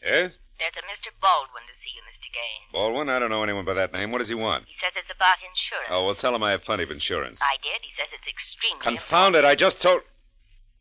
Yes? 0.03 0.37
There's 0.59 0.77
a 0.77 0.85
Mr. 0.85 1.13
Baldwin 1.23 1.63
to 1.67 1.75
see 1.83 1.97
you, 1.97 2.03
Mr. 2.03 2.31
Gaines. 2.31 2.73
Baldwin? 2.73 3.09
I 3.09 3.19
don't 3.21 3.31
know 3.31 3.43
anyone 3.43 3.65
by 3.65 3.73
that 3.73 3.95
name. 3.95 4.13
What 4.13 4.19
does 4.19 4.29
he 4.29 4.35
want? 4.35 4.67
He 4.67 4.75
says 4.79 4.93
it's 4.97 5.11
about 5.11 5.37
insurance. 5.41 5.89
Oh, 5.89 6.05
well, 6.05 6.15
tell 6.15 6.35
him 6.35 6.43
I 6.43 6.51
have 6.51 6.63
plenty 6.63 6.83
of 6.83 6.91
insurance. 6.91 7.41
I 7.43 7.57
did. 7.63 7.81
He 7.81 7.91
says 7.97 8.09
it's 8.13 8.29
extremely 8.29 8.83
Confound 8.83 9.35
it, 9.35 9.47
I 9.47 9.55
just 9.55 9.81
told. 9.81 10.03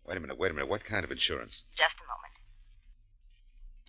Wait 0.06 0.18
a 0.18 0.20
minute, 0.20 0.38
wait 0.38 0.52
a 0.52 0.54
minute. 0.54 0.70
What 0.70 0.84
kind 0.84 1.04
of 1.06 1.12
insurance? 1.12 1.64
Just 1.78 1.96
a 2.00 2.04
moment. 2.04 2.34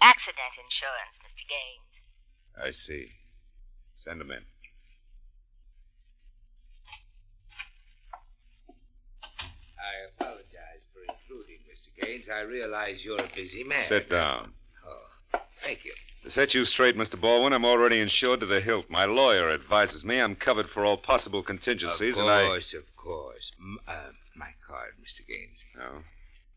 Accident 0.00 0.54
insurance, 0.62 1.18
Mr. 1.25 1.44
Gaines. 1.49 2.66
I 2.66 2.71
see. 2.71 3.09
Send 3.97 4.21
him 4.21 4.30
in. 4.30 4.44
I 9.78 10.09
apologize 10.16 10.83
for 10.92 11.00
intruding, 11.00 11.59
Mr. 11.68 12.04
Gaines. 12.04 12.28
I 12.28 12.40
realize 12.42 13.04
you're 13.04 13.21
a 13.21 13.30
busy 13.35 13.64
man. 13.64 13.78
Sit 13.78 14.09
down. 14.09 14.52
Oh, 14.87 15.38
thank 15.62 15.85
you. 15.85 15.92
To 16.23 16.30
set 16.30 16.54
you 16.54 16.64
straight, 16.64 16.97
Mr. 16.97 17.21
Baldwin, 17.21 17.52
I'm 17.52 17.66
already 17.66 18.00
insured 18.00 18.40
to 18.40 18.47
the 18.47 18.61
hilt. 18.61 18.88
My 18.88 19.04
lawyer 19.04 19.50
advises 19.50 20.04
me 20.04 20.21
I'm 20.21 20.37
covered 20.37 20.71
for 20.71 20.85
all 20.85 20.97
possible 20.97 21.42
contingencies, 21.42 22.18
of 22.18 22.25
and 22.25 22.33
I. 22.35 22.40
Of 22.42 22.49
course, 22.49 22.75
of 22.75 22.97
course. 22.97 23.52
M- 23.61 23.78
my 23.87 23.94
card, 24.85 24.97
Mr. 25.03 25.26
Gaines. 25.26 25.64
Oh. 25.81 26.03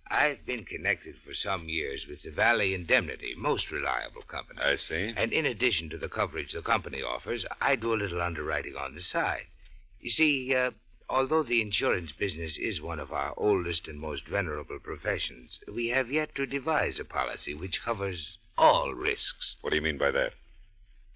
I've 0.09 0.45
been 0.45 0.65
connected 0.65 1.15
for 1.17 1.33
some 1.33 1.69
years 1.69 2.07
with 2.07 2.23
the 2.23 2.29
Valley 2.29 2.73
Indemnity, 2.73 3.33
most 3.37 3.71
reliable 3.71 4.23
company. 4.23 4.59
I 4.61 4.75
see. 4.75 5.13
And 5.15 5.31
in 5.31 5.45
addition 5.45 5.89
to 5.91 5.97
the 5.97 6.09
coverage 6.09 6.51
the 6.51 6.61
company 6.61 7.01
offers, 7.01 7.45
I 7.61 7.77
do 7.77 7.93
a 7.93 7.95
little 7.95 8.21
underwriting 8.21 8.75
on 8.75 8.95
the 8.95 9.01
side. 9.01 9.47
You 10.01 10.09
see, 10.09 10.53
uh, 10.53 10.71
although 11.09 11.43
the 11.43 11.61
insurance 11.61 12.11
business 12.11 12.57
is 12.57 12.81
one 12.81 12.99
of 12.99 13.13
our 13.13 13.33
oldest 13.37 13.87
and 13.87 13.97
most 13.97 14.27
venerable 14.27 14.79
professions, 14.79 15.59
we 15.65 15.87
have 15.87 16.11
yet 16.11 16.35
to 16.35 16.45
devise 16.45 16.99
a 16.99 17.05
policy 17.05 17.53
which 17.53 17.81
covers 17.81 18.37
all 18.57 18.93
risks. 18.93 19.55
What 19.61 19.69
do 19.69 19.77
you 19.77 19.81
mean 19.81 19.97
by 19.97 20.11
that? 20.11 20.33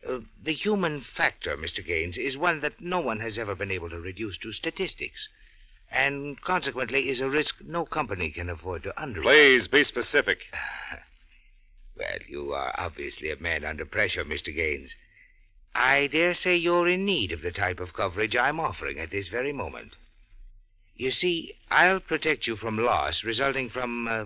Uh, 0.07 0.19
the 0.41 0.53
human 0.53 1.01
factor, 1.01 1.57
Mr. 1.57 1.85
Gaines, 1.85 2.17
is 2.17 2.37
one 2.37 2.61
that 2.61 2.79
no 2.79 3.01
one 3.01 3.19
has 3.19 3.37
ever 3.37 3.53
been 3.53 3.71
able 3.71 3.89
to 3.89 3.99
reduce 3.99 4.37
to 4.37 4.53
statistics, 4.53 5.27
and 5.91 6.39
consequently 6.41 7.09
is 7.09 7.19
a 7.21 7.29
risk 7.29 7.55
no 7.61 7.85
company 7.85 8.29
can 8.31 8.49
afford 8.49 8.83
to 8.83 9.01
underwrite. 9.01 9.25
Please 9.25 9.67
be 9.67 9.83
specific. 9.83 10.39
Well, 11.97 12.17
you 12.27 12.53
are 12.53 12.73
obviously 12.79 13.29
a 13.29 13.35
man 13.35 13.63
under 13.63 13.85
pressure, 13.85 14.25
Mr. 14.25 14.55
Gaines. 14.55 14.95
I 15.75 16.07
dare 16.07 16.33
say 16.33 16.55
you're 16.55 16.87
in 16.87 17.05
need 17.05 17.31
of 17.31 17.41
the 17.41 17.51
type 17.51 17.79
of 17.79 17.93
coverage 17.93 18.35
I'm 18.35 18.59
offering 18.59 18.97
at 18.97 19.11
this 19.11 19.27
very 19.27 19.51
moment. 19.53 19.91
You 20.95 21.11
see, 21.11 21.53
I'll 21.69 21.99
protect 21.99 22.47
you 22.47 22.55
from 22.55 22.77
loss 22.79 23.23
resulting 23.23 23.69
from, 23.69 24.07
uh, 24.07 24.25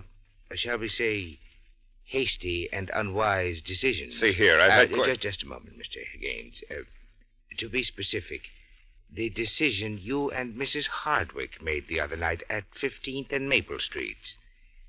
shall 0.54 0.78
we 0.78 0.88
say, 0.88 1.38
hasty 2.04 2.72
and 2.72 2.90
unwise 2.94 3.60
decisions. 3.60 4.18
See 4.18 4.32
here, 4.32 4.58
I've 4.58 4.70
Uh, 4.70 4.74
had 4.74 4.92
quite- 4.92 5.20
Just 5.20 5.42
a 5.42 5.46
moment, 5.46 5.78
Mr. 5.78 5.98
Gaines. 6.18 6.62
Uh, 6.70 6.84
to 7.58 7.68
be 7.68 7.82
specific, 7.82 8.48
the 9.10 9.30
decision 9.30 9.98
you 9.98 10.30
and 10.30 10.54
Mrs. 10.54 10.88
Hardwick 10.88 11.62
made 11.62 11.88
the 11.88 12.00
other 12.00 12.16
night 12.16 12.42
at 12.50 12.70
15th 12.74 13.32
and 13.32 13.48
Maple 13.48 13.78
Streets. 13.78 14.36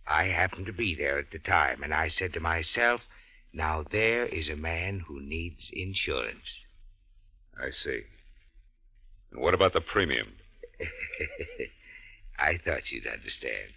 I 0.06 0.26
happened 0.26 0.66
to 0.66 0.74
be 0.74 0.96
there 0.96 1.20
at 1.20 1.32
the 1.32 1.40
time, 1.40 1.84
and 1.84 1.94
I 1.94 2.08
said 2.08 2.34
to 2.34 2.40
myself, 2.40 3.08
now 3.54 3.84
there 3.84 4.26
is 4.26 4.50
a 4.50 4.56
man 4.56 5.02
who 5.02 5.20
needs 5.20 5.70
insurance. 5.72 6.60
I 7.62 7.70
see. 7.70 8.04
And 9.32 9.42
what 9.42 9.54
about 9.54 9.74
the 9.74 9.82
premium? 9.82 10.38
I 12.40 12.58
thought 12.58 12.92
you'd 12.92 13.08
understand. 13.08 13.74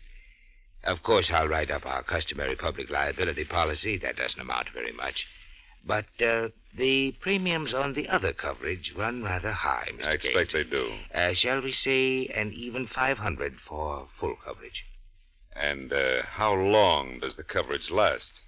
Of 0.82 1.02
course, 1.02 1.30
I'll 1.30 1.48
write 1.48 1.70
up 1.70 1.86
our 1.86 2.02
customary 2.02 2.56
public 2.56 2.90
liability 2.90 3.44
policy. 3.44 3.96
That 3.98 4.16
doesn't 4.16 4.40
amount 4.40 4.68
to 4.68 4.72
very 4.72 4.92
much. 4.92 5.26
But 5.84 6.06
uh, 6.20 6.48
the 6.74 7.12
premiums 7.12 7.74
on 7.74 7.94
the 7.94 8.08
other 8.08 8.32
coverage 8.32 8.92
run 8.94 9.22
rather 9.22 9.50
high, 9.50 9.88
Mr. 9.92 10.08
I 10.08 10.12
expect 10.12 10.52
they 10.52 10.64
do. 10.64 10.98
Uh, 11.14 11.32
shall 11.32 11.60
we 11.60 11.72
say 11.72 12.26
an 12.26 12.52
even 12.52 12.86
500 12.86 13.60
for 13.60 14.08
full 14.12 14.36
coverage? 14.36 14.86
And 15.56 15.92
uh, 15.92 16.22
how 16.22 16.54
long 16.54 17.18
does 17.20 17.36
the 17.36 17.42
coverage 17.42 17.90
last? 17.90 18.42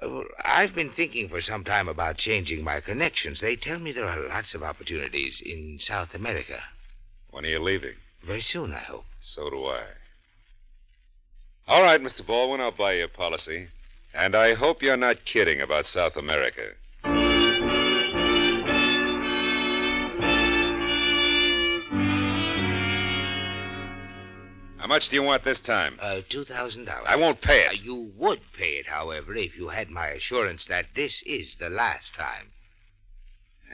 Uh, 0.00 0.22
I've 0.42 0.74
been 0.74 0.90
thinking 0.90 1.28
for 1.28 1.40
some 1.40 1.64
time 1.64 1.88
about 1.88 2.18
changing 2.18 2.64
my 2.64 2.80
connections. 2.80 3.40
They 3.40 3.56
tell 3.56 3.78
me 3.78 3.92
there 3.92 4.06
are 4.06 4.28
lots 4.28 4.54
of 4.54 4.62
opportunities 4.62 5.40
in 5.40 5.78
South 5.78 6.14
America. 6.14 6.62
When 7.30 7.44
are 7.44 7.48
you 7.48 7.62
leaving? 7.62 7.96
Very 8.24 8.40
soon, 8.40 8.72
I 8.72 8.78
hope. 8.80 9.04
So 9.20 9.50
do 9.50 9.66
I. 9.66 9.82
All 11.68 11.82
right, 11.82 12.00
Mr. 12.00 12.24
Baldwin, 12.24 12.60
I'll 12.60 12.70
buy 12.70 12.92
you 12.94 13.04
a 13.04 13.08
policy. 13.08 13.68
And 14.16 14.34
I 14.34 14.54
hope 14.54 14.82
you're 14.82 14.96
not 14.96 15.24
kidding 15.24 15.60
about 15.60 15.84
South 15.86 16.16
America. 16.16 16.72
How 24.78 24.86
much 24.86 25.08
do 25.08 25.16
you 25.16 25.22
want 25.22 25.42
this 25.42 25.60
time? 25.60 25.98
Uh, 26.00 26.20
$2,000. 26.28 26.88
I 27.06 27.16
won't 27.16 27.40
pay 27.40 27.66
Uh, 27.66 27.72
it. 27.72 27.80
you 27.82 28.12
would 28.16 28.40
pay 28.52 28.72
it, 28.76 28.86
however, 28.86 29.34
if 29.34 29.56
you 29.56 29.68
had 29.68 29.90
my 29.90 30.08
assurance 30.08 30.66
that 30.66 30.94
this 30.94 31.22
is 31.22 31.56
the 31.56 31.68
last 31.70 32.14
time. 32.14 32.52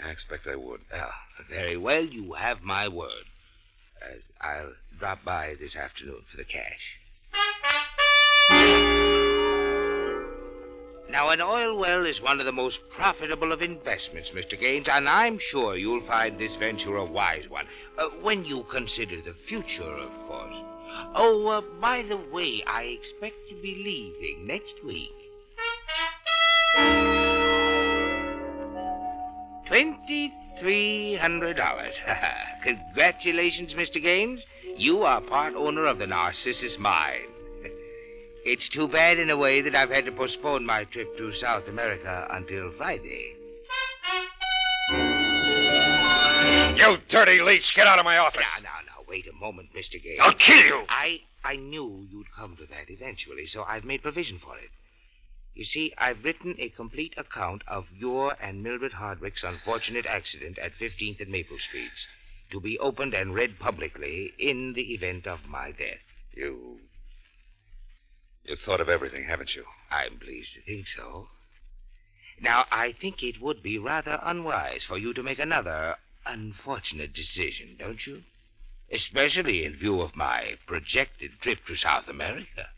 I 0.03 0.11
expect 0.11 0.47
I 0.47 0.57
would. 0.57 0.81
Uh, 0.91 1.11
very 1.49 1.77
well, 1.77 2.05
you 2.05 2.33
have 2.35 2.63
my 2.63 2.89
word. 2.89 3.27
Uh, 4.01 4.15
I'll 4.41 4.75
drop 4.99 5.23
by 5.25 5.55
this 5.55 5.77
afternoon 5.77 6.25
for 6.31 6.37
the 6.39 6.45
cash. 6.45 6.97
Now, 11.13 11.29
an 11.29 11.43
oil 11.43 11.77
well 11.77 12.07
is 12.07 12.23
one 12.23 12.41
of 12.41 12.47
the 12.47 12.53
most 12.53 12.89
profitable 12.89 13.53
of 13.53 13.61
investments, 13.61 14.31
Mr. 14.31 14.59
Gaines, 14.59 14.89
and 14.89 15.07
I'm 15.07 15.39
sure 15.39 15.77
you'll 15.77 16.01
find 16.01 16.39
this 16.39 16.57
venture 16.57 16.97
a 16.97 17.05
wise 17.05 17.51
one. 17.51 17.67
Uh, 17.99 18.09
when 18.23 18.47
you 18.47 18.63
consider 18.63 19.21
the 19.21 19.35
future, 19.35 19.83
of 19.83 20.11
course. 20.27 20.57
Oh, 21.15 21.49
uh, 21.49 21.61
by 21.83 22.01
the 22.01 22.17
way, 22.17 22.65
I 22.67 22.85
expect 22.85 23.37
to 23.51 23.55
be 23.57 23.75
leaving 23.85 24.47
next 24.47 24.83
week. 24.83 25.13
Twenty-three 29.67 31.17
hundred 31.17 31.59
dollars. 31.59 32.01
Congratulations, 32.63 33.75
Mr. 33.75 34.03
Gaines. 34.03 34.47
You 34.79 35.03
are 35.03 35.21
part 35.21 35.53
owner 35.57 35.85
of 35.85 35.99
the 35.99 36.07
Narcissus 36.07 36.79
mine. 36.79 37.32
It's 38.45 38.69
too 38.69 38.89
bad 38.89 39.21
in 39.21 39.31
a 39.31 39.37
way 39.37 39.61
that 39.61 39.77
I've 39.77 39.91
had 39.91 40.05
to 40.07 40.13
postpone 40.13 40.67
my 40.67 40.83
trip 40.83 41.17
to 41.17 41.33
South 41.33 41.69
America 41.69 42.27
until 42.29 42.73
Friday. 42.73 43.37
You 46.77 46.99
dirty 47.09 47.41
leech, 47.41 47.73
get 47.73 47.87
out 47.87 48.01
of 48.01 48.05
my 48.05 48.19
office. 48.19 48.61
Now, 48.61 48.71
now, 48.71 48.99
now, 48.99 49.05
wait 49.07 49.29
a 49.29 49.33
moment, 49.33 49.73
Mr. 49.73 50.03
Gale. 50.03 50.19
I'll 50.21 50.35
kill 50.35 50.65
you. 50.65 50.85
I 50.89 51.21
I 51.45 51.55
knew 51.55 52.05
you'd 52.11 52.33
come 52.33 52.57
to 52.57 52.67
that 52.67 52.91
eventually, 52.91 53.47
so 53.47 53.63
I've 53.63 53.85
made 53.85 54.03
provision 54.03 54.41
for 54.41 54.59
it. 54.59 54.71
You 55.55 55.63
see, 55.63 55.95
I've 55.97 56.25
written 56.25 56.57
a 56.59 56.69
complete 56.69 57.15
account 57.17 57.63
of 57.69 57.93
your 57.93 58.37
and 58.43 58.61
Mildred 58.61 58.95
Hardwick's 58.95 59.45
unfortunate 59.45 60.07
accident 60.07 60.59
at 60.59 60.75
15th 60.75 61.21
and 61.21 61.31
Maple 61.31 61.61
Streets, 61.61 62.09
to 62.51 62.61
be 62.61 62.77
opened 62.81 63.15
and 63.15 63.35
read 63.35 63.61
publicly 63.61 64.33
in 64.37 64.73
the 64.73 64.95
event 64.95 65.29
of 65.29 65.47
my 65.47 65.71
death. 65.71 66.01
You. 66.35 66.81
You've 68.45 68.61
thought 68.61 68.81
of 68.81 68.89
everything, 68.89 69.25
haven't 69.25 69.55
you? 69.55 69.65
I'm 69.91 70.19
pleased 70.19 70.55
to 70.55 70.63
think 70.63 70.89
so. 70.89 71.29
Now, 72.41 72.65
I 72.73 72.93
think 72.93 73.23
it 73.23 73.41
would 73.41 73.63
be 73.63 73.79
rather 73.79 74.19
unwise 74.23 74.85
for 74.85 74.99
you 74.99 75.15
to 75.15 75.23
make 75.23 75.39
another 75.39 75.97
unfortunate 76.27 77.13
decision, 77.13 77.77
don't 77.79 78.05
you? 78.05 78.25
Especially 78.91 79.65
in 79.65 79.77
view 79.77 80.01
of 80.01 80.17
my 80.17 80.59
projected 80.67 81.41
trip 81.41 81.65
to 81.67 81.75
South 81.75 82.09
America. 82.09 82.69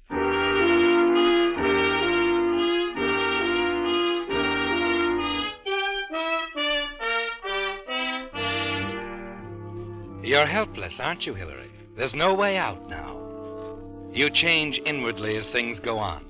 You're 10.23 10.47
helpless, 10.47 11.01
aren't 11.01 11.27
you, 11.27 11.35
Hillary? 11.35 11.71
There's 11.97 12.15
no 12.15 12.35
way 12.35 12.57
out 12.57 12.89
now. 12.89 13.14
You 14.15 14.31
change 14.31 14.81
inwardly 14.85 15.35
as 15.35 15.49
things 15.49 15.81
go 15.81 15.99
on. 15.99 16.25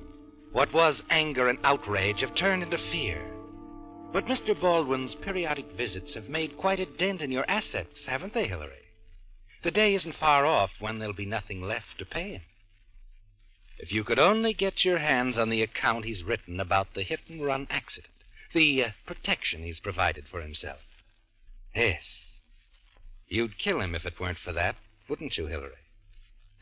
What 0.52 0.72
was 0.72 1.02
anger 1.10 1.50
and 1.50 1.58
outrage 1.62 2.22
have 2.22 2.34
turned 2.34 2.62
into 2.62 2.78
fear. 2.78 3.22
But 4.10 4.24
Mr. 4.24 4.58
Baldwin's 4.58 5.14
periodic 5.14 5.72
visits 5.72 6.14
have 6.14 6.30
made 6.30 6.56
quite 6.56 6.80
a 6.80 6.86
dent 6.86 7.20
in 7.20 7.30
your 7.30 7.44
assets, 7.46 8.06
haven't 8.06 8.32
they, 8.32 8.48
Hillary? 8.48 8.86
The 9.60 9.70
day 9.70 9.92
isn't 9.92 10.14
far 10.14 10.46
off 10.46 10.80
when 10.80 10.98
there'll 10.98 11.12
be 11.12 11.26
nothing 11.26 11.60
left 11.60 11.98
to 11.98 12.06
pay 12.06 12.30
him. 12.30 12.42
If 13.76 13.92
you 13.92 14.02
could 14.02 14.18
only 14.18 14.54
get 14.54 14.86
your 14.86 14.98
hands 15.00 15.36
on 15.36 15.50
the 15.50 15.60
account 15.60 16.06
he's 16.06 16.24
written 16.24 16.60
about 16.60 16.94
the 16.94 17.02
hit 17.02 17.20
and 17.28 17.44
run 17.44 17.66
accident, 17.68 18.14
the 18.54 18.82
uh, 18.82 18.90
protection 19.04 19.62
he's 19.62 19.80
provided 19.80 20.26
for 20.26 20.40
himself. 20.40 20.80
Yes. 21.74 22.40
You'd 23.28 23.58
kill 23.58 23.82
him 23.82 23.94
if 23.94 24.06
it 24.06 24.18
weren't 24.18 24.38
for 24.38 24.52
that, 24.52 24.76
wouldn't 25.06 25.36
you, 25.36 25.48
Hillary? 25.48 25.83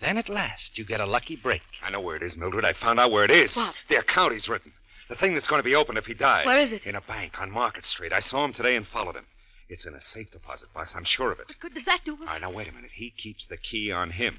Then 0.03 0.19
at 0.19 0.29
last 0.29 0.79
you 0.79 0.85
get 0.85 1.01
a 1.01 1.07
lucky 1.07 1.37
break. 1.37 1.63
I 1.81 1.89
know 1.91 2.01
where 2.01 2.17
it 2.17 2.25
is, 2.25 2.37
Mildred. 2.37 2.65
I 2.65 2.73
found 2.73 2.99
out 2.99 3.13
where 3.13 3.25
it 3.25 3.31
is. 3.31 3.57
What? 3.57 3.81
The 3.89 4.01
account 4.01 4.33
he's 4.33 4.49
written. 4.49 4.73
The 5.09 5.15
thing 5.15 5.33
that's 5.33 5.47
going 5.47 5.61
to 5.61 5.65
be 5.65 5.77
opened 5.77 5.97
if 5.97 6.07
he 6.07 6.15
dies. 6.15 6.45
Where 6.45 6.61
is 6.61 6.73
it? 6.73 6.85
In 6.85 6.97
a 6.97 7.01
bank 7.01 7.41
on 7.41 7.53
Market 7.53 7.85
Street. 7.85 8.13
I 8.13 8.19
saw 8.19 8.45
him 8.45 8.53
today 8.53 8.75
and 8.75 8.85
followed 8.85 9.15
him. 9.15 9.27
It's 9.69 9.87
in 9.87 9.95
a 9.95 10.01
safe 10.01 10.33
deposit 10.33 10.75
box. 10.75 10.97
I'm 10.97 11.05
sure 11.05 11.31
of 11.31 11.39
it. 11.39 11.49
What 11.49 11.61
good 11.61 11.75
does 11.75 11.85
that 11.85 12.01
do 12.05 12.15
us? 12.15 12.21
All 12.23 12.27
right, 12.27 12.41
now 12.41 12.51
wait 12.51 12.69
a 12.69 12.73
minute. 12.73 12.91
He 12.95 13.11
keeps 13.11 13.47
the 13.47 13.57
key 13.57 13.93
on 13.93 14.11
him. 14.11 14.39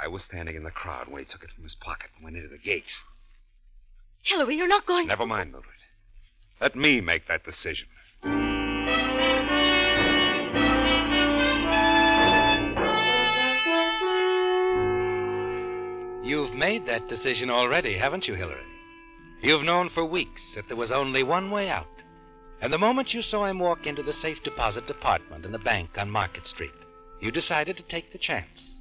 I 0.00 0.08
was 0.08 0.24
standing 0.24 0.56
in 0.56 0.62
the 0.62 0.70
crowd 0.70 1.08
when 1.08 1.22
he 1.22 1.26
took 1.26 1.44
it 1.44 1.52
from 1.52 1.64
his 1.64 1.74
pocket 1.74 2.08
and 2.16 2.24
went 2.24 2.36
into 2.36 2.48
the 2.48 2.56
gate. 2.56 2.98
Hillary, 4.22 4.56
you're 4.56 4.68
not 4.68 4.86
going 4.86 5.06
Never 5.06 5.26
mind, 5.26 5.52
Mildred. 5.52 5.74
Let 6.62 6.74
me 6.74 7.02
make 7.02 7.28
that 7.28 7.44
decision. 7.44 7.88
Made 16.58 16.84
that 16.86 17.08
decision 17.08 17.48
already, 17.48 17.96
haven't 17.96 18.26
you, 18.26 18.34
Hillary? 18.34 18.66
You've 19.40 19.62
known 19.62 19.88
for 19.88 20.04
weeks 20.04 20.56
that 20.56 20.66
there 20.66 20.76
was 20.76 20.90
only 20.90 21.22
one 21.22 21.52
way 21.52 21.68
out. 21.68 21.86
And 22.60 22.72
the 22.72 22.78
moment 22.78 23.14
you 23.14 23.22
saw 23.22 23.44
him 23.44 23.60
walk 23.60 23.86
into 23.86 24.02
the 24.02 24.12
safe 24.12 24.42
deposit 24.42 24.86
department 24.88 25.44
in 25.44 25.52
the 25.52 25.58
bank 25.58 25.90
on 25.96 26.10
Market 26.10 26.46
Street, 26.46 26.72
you 27.20 27.30
decided 27.30 27.76
to 27.76 27.84
take 27.84 28.10
the 28.10 28.18
chance. 28.18 28.80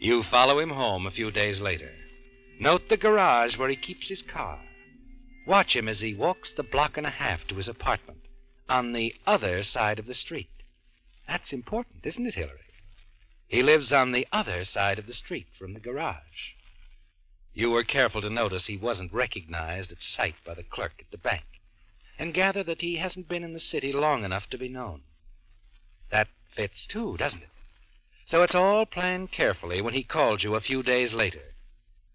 You 0.00 0.24
follow 0.24 0.58
him 0.58 0.70
home 0.70 1.06
a 1.06 1.12
few 1.12 1.30
days 1.30 1.60
later. 1.60 1.92
Note 2.58 2.88
the 2.88 2.96
garage 2.96 3.56
where 3.56 3.68
he 3.68 3.76
keeps 3.76 4.08
his 4.08 4.22
car. 4.22 4.60
Watch 5.46 5.76
him 5.76 5.88
as 5.88 6.00
he 6.00 6.14
walks 6.14 6.52
the 6.52 6.64
block 6.64 6.96
and 6.96 7.06
a 7.06 7.10
half 7.10 7.46
to 7.46 7.54
his 7.54 7.68
apartment 7.68 8.26
on 8.68 8.92
the 8.92 9.14
other 9.26 9.62
side 9.62 10.00
of 10.00 10.06
the 10.06 10.14
street. 10.14 10.50
That's 11.28 11.52
important, 11.52 12.04
isn't 12.04 12.26
it, 12.26 12.34
Hillary? 12.34 12.58
He 13.46 13.62
lives 13.62 13.92
on 13.92 14.10
the 14.10 14.26
other 14.32 14.64
side 14.64 14.98
of 14.98 15.06
the 15.06 15.12
street 15.12 15.46
from 15.56 15.74
the 15.74 15.80
garage. 15.80 16.53
You 17.54 17.70
were 17.70 17.84
careful 17.84 18.20
to 18.20 18.30
notice 18.30 18.66
he 18.66 18.76
wasn't 18.76 19.12
recognized 19.12 19.92
at 19.92 20.02
sight 20.02 20.34
by 20.44 20.54
the 20.54 20.64
clerk 20.64 20.94
at 20.98 21.10
the 21.12 21.18
bank, 21.18 21.46
and 22.18 22.34
gather 22.34 22.64
that 22.64 22.82
he 22.82 22.96
hasn't 22.96 23.28
been 23.28 23.44
in 23.44 23.52
the 23.52 23.60
city 23.62 23.92
long 23.92 24.24
enough 24.24 24.50
to 24.50 24.58
be 24.58 24.68
known. 24.68 25.02
That 26.10 26.26
fits, 26.50 26.84
too, 26.84 27.16
doesn't 27.16 27.42
it? 27.46 27.54
So 28.26 28.42
it's 28.42 28.56
all 28.56 28.86
planned 28.86 29.30
carefully 29.30 29.80
when 29.80 29.94
he 29.94 30.02
called 30.02 30.42
you 30.42 30.56
a 30.56 30.60
few 30.60 30.82
days 30.82 31.14
later. 31.14 31.54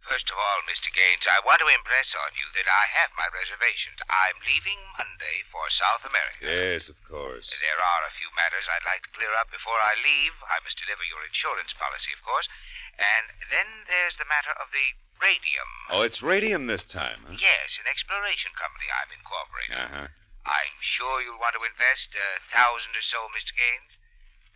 First 0.04 0.28
of 0.28 0.36
all, 0.36 0.60
Mr. 0.68 0.92
Gaines, 0.92 1.30
I 1.30 1.40
want 1.46 1.62
to 1.62 1.70
impress 1.70 2.12
on 2.18 2.36
you 2.36 2.50
that 2.58 2.68
I 2.68 2.90
have 3.00 3.16
my 3.16 3.30
reservations. 3.32 4.02
I'm 4.10 4.42
leaving 4.44 4.82
Monday 4.98 5.46
for 5.54 5.70
South 5.70 6.04
America. 6.04 6.50
Yes, 6.50 6.90
of 6.90 6.98
course. 7.08 7.54
There 7.54 7.80
are 7.80 8.04
a 8.10 8.18
few 8.18 8.28
matters 8.36 8.68
I'd 8.68 8.90
like 8.90 9.06
to 9.08 9.16
clear 9.16 9.32
up 9.38 9.54
before 9.54 9.80
I 9.80 9.96
leave. 10.02 10.34
I 10.50 10.60
must 10.66 10.82
deliver 10.82 11.06
your 11.06 11.24
insurance 11.24 11.72
policy, 11.78 12.12
of 12.12 12.26
course. 12.26 12.50
And 12.98 13.32
then 13.54 13.86
there's 13.88 14.18
the 14.18 14.28
matter 14.28 14.52
of 14.58 14.74
the 14.74 14.98
radium. 15.20 15.70
Oh, 15.92 16.02
it's 16.02 16.24
radium 16.24 16.68
this 16.68 16.88
time, 16.88 17.28
huh? 17.28 17.36
Yes, 17.36 17.78
an 17.80 17.88
exploration 17.92 18.52
company 18.56 18.88
I'm 18.90 19.12
incorporating. 19.12 19.80
Uh-huh. 19.80 20.08
I'm 20.48 20.78
sure 20.82 21.22
you'll 21.22 21.40
want 21.40 21.54
to 21.60 21.64
invest 21.64 22.16
a 22.16 22.42
thousand 22.50 22.96
or 22.96 23.06
so, 23.06 23.28
Mr. 23.36 23.54
Gaines. 23.54 24.00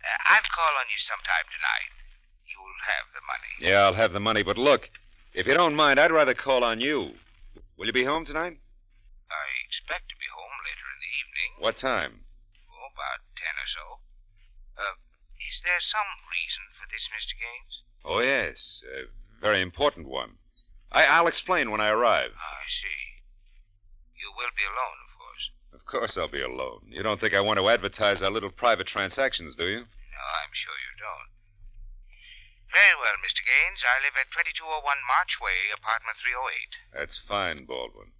Uh, 0.00 0.32
I'll 0.32 0.48
call 0.50 0.74
on 0.80 0.90
you 0.90 0.98
sometime 0.98 1.46
tonight. 1.52 1.92
You'll 2.48 2.80
have 2.88 3.06
the 3.12 3.24
money. 3.24 3.52
Yeah, 3.60 3.84
I'll 3.84 4.00
have 4.00 4.12
the 4.12 4.24
money, 4.24 4.42
but 4.42 4.58
look, 4.58 4.90
if 5.32 5.46
you 5.46 5.54
don't 5.54 5.76
mind, 5.76 6.00
I'd 6.00 6.12
rather 6.12 6.34
call 6.34 6.64
on 6.64 6.80
you. 6.80 7.20
Will 7.76 7.86
you 7.86 7.96
be 7.96 8.04
home 8.04 8.24
tonight? 8.24 8.58
I 9.30 9.46
expect 9.66 10.08
to 10.10 10.16
be 10.16 10.28
home 10.30 10.56
later 10.64 10.86
in 10.88 10.98
the 11.02 11.12
evening. 11.20 11.50
What 11.58 11.76
time? 11.76 12.24
Oh, 12.70 12.88
about 12.90 13.20
ten 13.34 13.54
or 13.54 13.68
so. 13.68 13.84
Uh, 14.78 14.94
is 15.42 15.62
there 15.62 15.82
some 15.82 16.10
reason 16.30 16.64
for 16.74 16.86
this, 16.90 17.06
Mr. 17.10 17.34
Gaines? 17.38 17.74
Oh, 18.04 18.20
yes. 18.20 18.82
A 18.86 19.10
very 19.40 19.62
important 19.62 20.06
one. 20.06 20.38
I, 20.94 21.06
I'll 21.06 21.26
explain 21.26 21.70
when 21.72 21.80
I 21.80 21.88
arrive. 21.88 22.30
Ah, 22.38 22.56
I 22.62 22.70
see. 22.70 23.02
You 24.14 24.30
will 24.38 24.54
be 24.54 24.62
alone, 24.62 24.98
of 25.04 25.12
course. 25.18 25.44
Of 25.74 25.82
course 25.84 26.14
I'll 26.16 26.30
be 26.30 26.40
alone. 26.40 26.86
You 26.88 27.02
don't 27.02 27.20
think 27.20 27.34
I 27.34 27.40
want 27.42 27.58
to 27.58 27.68
advertise 27.68 28.22
our 28.22 28.30
little 28.30 28.50
private 28.50 28.86
transactions, 28.86 29.56
do 29.56 29.66
you? 29.66 29.82
No, 29.82 30.24
I'm 30.38 30.54
sure 30.54 30.78
you 30.78 30.94
don't. 31.02 31.34
Very 32.70 32.94
well, 32.94 33.18
Mr. 33.26 33.42
Gaines. 33.42 33.82
I 33.82 33.98
live 34.06 34.14
at 34.14 34.30
2201 34.30 34.82
March 35.06 35.42
Way, 35.42 35.74
apartment 35.74 36.16
308. 36.22 36.78
That's 36.94 37.18
fine, 37.18 37.66
Baldwin. 37.66 38.14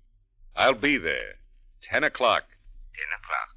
I'll 0.55 0.75
be 0.75 0.99
there. 0.99 1.39
Ten 1.81 2.03
o'clock. 2.03 2.45
Ten 2.95 3.11
o'clock. 3.15 3.55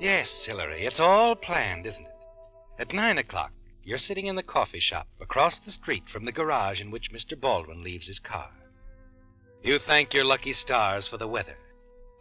Yes, 0.00 0.46
Hillary, 0.46 0.86
it's 0.86 0.98
all 0.98 1.36
planned, 1.36 1.86
isn't 1.86 2.06
it? 2.06 2.24
At 2.78 2.94
nine 2.94 3.18
o'clock, 3.18 3.52
you're 3.84 3.98
sitting 3.98 4.28
in 4.28 4.34
the 4.34 4.42
coffee 4.42 4.80
shop 4.80 5.06
across 5.20 5.58
the 5.58 5.70
street 5.70 6.08
from 6.08 6.24
the 6.24 6.32
garage 6.32 6.80
in 6.80 6.90
which 6.90 7.12
Mr. 7.12 7.38
Baldwin 7.38 7.82
leaves 7.82 8.06
his 8.06 8.18
car. 8.18 8.50
You 9.62 9.78
thank 9.78 10.14
your 10.14 10.24
lucky 10.24 10.54
stars 10.54 11.06
for 11.06 11.18
the 11.18 11.28
weather. 11.28 11.58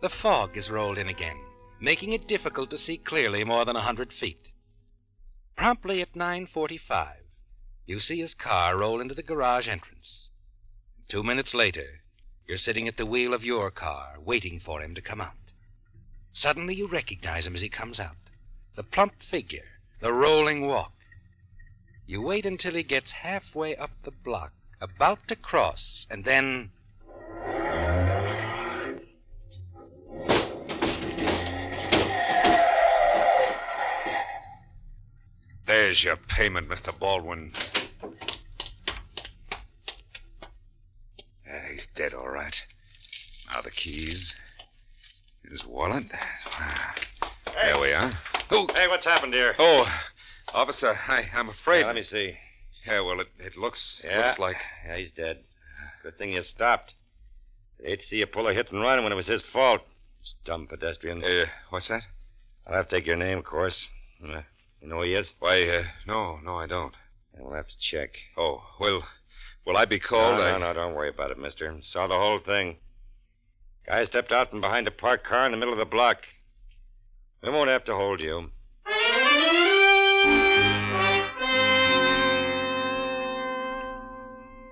The 0.02 0.10
fog 0.10 0.58
is 0.58 0.70
rolled 0.70 0.98
in 0.98 1.08
again, 1.08 1.40
making 1.80 2.12
it 2.12 2.28
difficult 2.28 2.70
to 2.72 2.78
see 2.78 2.98
clearly 2.98 3.46
more 3.46 3.64
than 3.64 3.78
a 3.78 3.82
hundred 3.82 4.12
feet. 4.12 4.50
Promptly 5.56 6.02
at 6.02 6.16
9:45, 6.16 7.24
you 7.86 8.02
see 8.02 8.20
his 8.20 8.36
car 8.36 8.76
roll 8.76 9.00
into 9.00 9.16
the 9.16 9.24
garage 9.24 9.70
entrance. 9.70 10.28
Two 11.08 11.24
minutes 11.24 11.54
later, 11.54 12.02
you're 12.46 12.58
sitting 12.58 12.90
at 12.90 12.98
the 12.98 13.06
wheel 13.06 13.34
of 13.34 13.46
your 13.46 13.72
car, 13.72 14.18
waiting 14.20 14.60
for 14.60 14.82
him 14.82 14.94
to 14.96 15.02
come 15.02 15.22
out. 15.22 15.49
Suddenly, 16.34 16.76
you 16.76 16.88
recognize 16.88 17.46
him 17.46 17.56
as 17.56 17.62
he 17.62 17.70
comes 17.70 18.00
out. 18.00 18.16
The 18.76 18.84
plump 18.84 19.22
figure, 19.22 19.66
the 20.00 20.14
rolling 20.14 20.68
walk. 20.68 20.94
You 22.06 22.22
wait 22.22 22.46
until 22.46 22.74
he 22.74 22.84
gets 22.84 23.12
halfway 23.12 23.76
up 23.76 23.92
the 24.04 24.12
block, 24.12 24.52
about 24.82 25.28
to 25.28 25.36
cross, 25.36 26.08
and 26.10 26.24
then. 26.24 26.72
There's 35.66 36.04
your 36.04 36.18
payment, 36.18 36.68
Mr. 36.68 36.98
Baldwin. 36.98 37.54
Yeah, 41.46 41.68
he's 41.70 41.86
dead, 41.86 42.14
all 42.14 42.30
right. 42.30 42.60
Now 43.48 43.62
the 43.62 43.72
keys. 43.72 44.36
His 45.48 45.66
wallet. 45.66 46.06
Ah, 46.46 46.96
There 47.54 47.80
we 47.80 47.92
are. 47.94 48.18
Oh, 48.52 48.68
Hey, 48.74 48.88
what's 48.88 49.06
happened 49.06 49.34
here? 49.34 49.56
oh, 49.60 49.88
officer, 50.54 50.98
I, 51.08 51.26
I'm 51.34 51.50
afraid. 51.50 51.82
Yeah, 51.82 51.86
let 51.88 51.96
me 51.96 52.02
see. 52.02 52.38
Yeah, 52.86 53.02
well, 53.02 53.20
it, 53.20 53.28
it 53.40 53.58
looks 53.58 54.02
Yeah. 54.04 54.18
looks 54.20 54.40
like. 54.40 54.58
Yeah, 54.86 54.98
he's 54.98 55.12
dead. 55.12 55.44
Good 56.04 56.18
thing 56.18 56.34
you 56.34 56.44
stopped. 56.44 56.94
I'd 57.80 57.86
hate 57.88 58.00
to 58.02 58.06
see 58.06 58.18
you 58.20 58.26
pull 58.28 58.48
a 58.48 58.54
hit 58.54 58.72
and 58.72 58.82
run 58.82 59.04
when 59.04 59.12
it 59.12 59.16
was 59.16 59.28
his 59.28 59.42
fault. 59.42 59.82
Those 60.22 60.36
Dumb 60.44 60.68
pedestrians. 60.68 61.26
Uh, 61.26 61.46
what's 61.70 61.88
that? 61.90 62.04
I'll 62.68 62.76
have 62.76 62.88
to 62.90 62.96
take 62.96 63.06
your 63.08 63.16
name, 63.16 63.38
of 63.40 63.46
course. 63.46 63.88
Uh, 64.24 64.42
you 64.82 64.88
know 64.88 64.98
who 64.98 65.04
he 65.04 65.16
is? 65.16 65.34
Why, 65.40 65.68
uh, 65.68 65.84
no, 66.06 66.38
no, 66.44 66.56
I 66.58 66.68
don't. 66.68 66.94
Yeah, 67.34 67.42
we'll 67.44 67.56
have 67.56 67.68
to 67.68 67.78
check. 67.80 68.12
Oh, 68.38 68.62
will, 68.80 69.04
will 69.66 69.78
I 69.78 69.86
be 69.86 70.00
called? 70.00 70.38
no, 70.38 70.44
I- 70.44 70.52
no, 70.52 70.58
no, 70.60 70.74
don't 70.74 70.94
worry 70.96 71.10
about 71.10 71.32
it, 71.32 71.38
mister. 71.40 71.76
Saw 71.82 72.08
the 72.08 72.16
whole 72.18 72.40
thing. 72.40 72.78
Guy 73.90 74.04
stepped 74.04 74.32
out 74.32 74.52
from 74.52 74.62
behind 74.62 74.88
a 74.88 74.92
parked 74.92 75.24
car 75.26 75.48
in 75.48 75.52
the 75.52 75.58
middle 75.58 75.74
of 75.74 75.80
the 75.80 75.86
block. 75.86 76.28
We 77.42 77.50
won't 77.50 77.72
have 77.72 77.86
to 77.86 77.96
hold 77.96 78.20
you. 78.20 78.52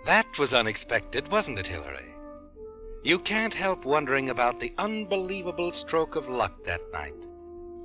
That 0.05 0.27
was 0.37 0.53
unexpected, 0.53 1.29
wasn't 1.29 1.57
it, 1.57 1.65
Hillary? 1.65 2.13
You 3.03 3.17
can't 3.17 3.55
help 3.55 3.85
wondering 3.85 4.29
about 4.29 4.59
the 4.59 4.73
unbelievable 4.77 5.71
stroke 5.71 6.15
of 6.15 6.29
luck 6.29 6.63
that 6.65 6.81
night. 6.93 7.15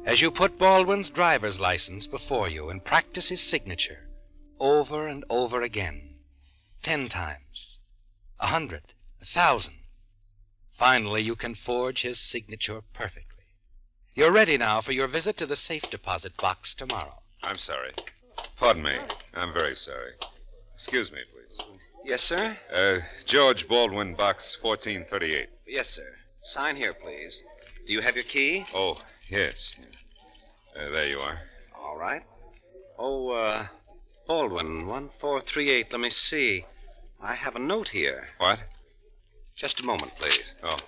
As 0.05 0.21
you 0.21 0.31
put 0.31 0.59
Baldwin's 0.59 1.09
driver's 1.09 1.59
license 1.59 2.07
before 2.07 2.51
you 2.51 2.69
and 2.69 2.85
practice 2.85 3.31
his 3.31 3.41
signature 3.41 4.07
over 4.61 5.09
and 5.09 5.25
over 5.31 5.63
again. 5.63 6.17
Ten 6.83 7.09
times. 7.09 7.79
A 8.39 8.49
hundred. 8.49 8.93
A 9.23 9.25
thousand. 9.25 9.75
Finally, 10.79 11.23
you 11.23 11.37
can 11.37 11.55
forge 11.55 12.03
his 12.03 12.19
signature 12.19 12.83
perfectly. 12.93 13.45
You're 14.15 14.33
ready 14.33 14.59
now 14.59 14.81
for 14.81 14.93
your 14.93 15.07
visit 15.07 15.37
to 15.39 15.47
the 15.47 15.57
safe 15.57 15.89
deposit 15.91 16.37
box 16.37 16.75
tomorrow. 16.75 17.23
I'm 17.43 17.59
sorry. 17.59 17.93
Pardon 18.59 18.83
me. 18.83 18.99
I'm 19.35 19.53
very 19.53 19.77
sorry. 19.77 20.13
Excuse 20.75 21.11
me, 21.13 21.19
please. 21.33 21.67
Yes, 22.05 22.23
sir? 22.23 22.59
Uh, 22.73 23.01
George 23.25 23.69
Baldwin, 23.69 24.15
box 24.15 24.59
1438. 24.61 25.49
Yes, 25.67 25.89
sir. 25.89 26.17
Sign 26.41 26.77
here, 26.77 26.93
please. 26.93 27.43
Do 27.87 27.93
you 27.93 28.01
have 28.01 28.17
your 28.17 28.25
key? 28.25 28.65
Oh, 28.75 29.01
yes. 29.29 29.77
Uh, 30.77 30.91
there 30.91 31.09
you 31.09 31.19
are. 31.19 31.41
All 31.79 31.97
right. 31.97 32.23
Oh, 32.99 33.31
uh, 33.31 33.67
Baldwin, 34.27 34.87
1438. 34.87 35.93
Let 35.93 36.01
me 36.01 36.11
see. 36.11 36.65
I 37.21 37.35
have 37.35 37.55
a 37.57 37.61
note 37.61 37.91
here. 37.91 38.29
What? 38.39 38.61
Just 39.57 39.81
a 39.81 39.85
moment, 39.85 40.13
please. 40.17 40.55
Oh, 40.63 40.79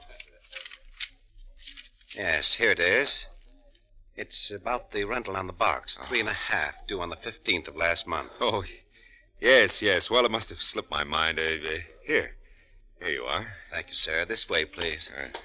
Yes, 2.16 2.55
here 2.55 2.70
it 2.70 2.79
is. 2.79 3.27
It's 4.16 4.50
about 4.53 4.92
the 4.92 5.03
rental 5.05 5.37
on 5.37 5.48
the 5.48 5.53
box. 5.53 5.98
Three 6.07 6.20
and 6.20 6.29
a 6.29 6.33
half, 6.33 6.74
due 6.87 7.00
on 7.00 7.11
the 7.11 7.16
15th 7.16 7.66
of 7.66 7.77
last 7.77 8.07
month. 8.07 8.31
oh, 8.40 8.62
yes, 9.40 9.83
yes. 9.83 10.09
Well, 10.11 10.24
it 10.24 10.31
must 10.31 10.50
have 10.50 10.62
slipped 10.62 10.90
my 10.90 11.03
mind. 11.03 11.40
Uh, 11.40 11.42
uh, 11.42 11.79
here. 12.07 12.37
Here 13.00 13.09
you 13.09 13.22
are. 13.24 13.48
Thank 13.72 13.88
you, 13.88 13.94
sir. 13.94 14.24
This 14.24 14.48
way, 14.48 14.64
please. 14.64 15.11
All 15.12 15.24
right. 15.24 15.38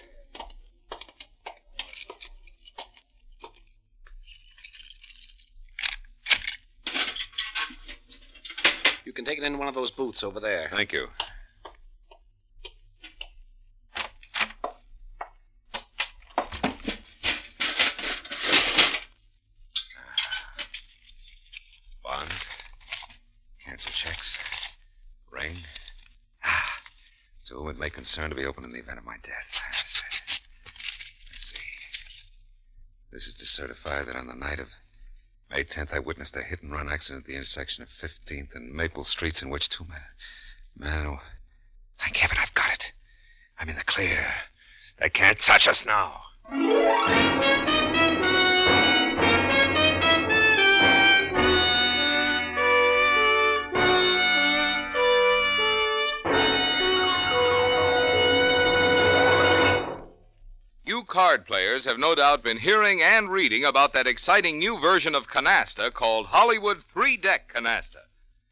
You 9.06 9.14
can 9.14 9.26
take 9.26 9.38
it 9.40 9.44
in 9.44 9.58
one 9.58 9.68
of 9.68 9.74
those 9.76 9.92
booths 9.92 10.24
over 10.24 10.40
there. 10.40 10.70
Thank 10.72 10.94
you. 10.94 11.08
May 27.80 27.90
concern 27.90 28.30
to 28.30 28.36
be 28.36 28.46
opened 28.46 28.66
in 28.66 28.74
the 28.74 28.80
event 28.80 29.00
of 29.00 29.06
my 29.06 29.16
death. 29.24 29.62
Let's 29.66 30.02
see. 30.02 30.26
Let's 31.32 31.52
see. 31.52 31.58
This 33.12 33.26
is 33.26 33.34
to 33.36 33.46
certify 33.46 34.04
that 34.04 34.18
on 34.18 34.28
the 34.28 34.36
night 34.36 34.60
of 34.60 34.68
May 35.50 35.64
10th, 35.64 35.94
I 35.94 36.00
witnessed 36.00 36.36
a 36.36 36.44
hit 36.44 36.62
and 36.62 36.74
run 36.74 36.90
accident 36.90 37.24
at 37.24 37.28
the 37.28 37.36
intersection 37.36 37.84
of 37.84 37.90
15th 37.90 38.54
and 38.54 38.74
Maple 38.74 39.06
Streets 39.06 39.42
in 39.42 39.50
which 39.50 39.70
two 39.70 39.86
men. 39.86 40.02
Men. 40.78 41.06
oh, 41.08 41.20
Thank 41.98 42.18
heaven 42.18 42.38
I've 42.40 42.54
got 42.54 42.74
it. 42.74 42.92
I'm 43.58 43.70
in 43.70 43.78
the 43.78 43.84
clear. 43.84 44.26
They 45.00 45.10
can't 45.10 45.40
touch 45.40 45.68
us 45.68 45.86
now. 45.86 46.22
Card 61.10 61.48
players 61.48 61.86
have 61.86 61.98
no 61.98 62.14
doubt 62.14 62.44
been 62.44 62.60
hearing 62.60 63.02
and 63.02 63.32
reading 63.32 63.66
about 63.66 63.94
that 63.94 64.06
exciting 64.06 64.60
new 64.60 64.80
version 64.80 65.16
of 65.16 65.28
Canasta 65.28 65.92
called 65.92 66.28
Hollywood 66.28 66.84
Three 66.84 67.18
Deck 67.18 67.52
Canasta. 67.52 68.06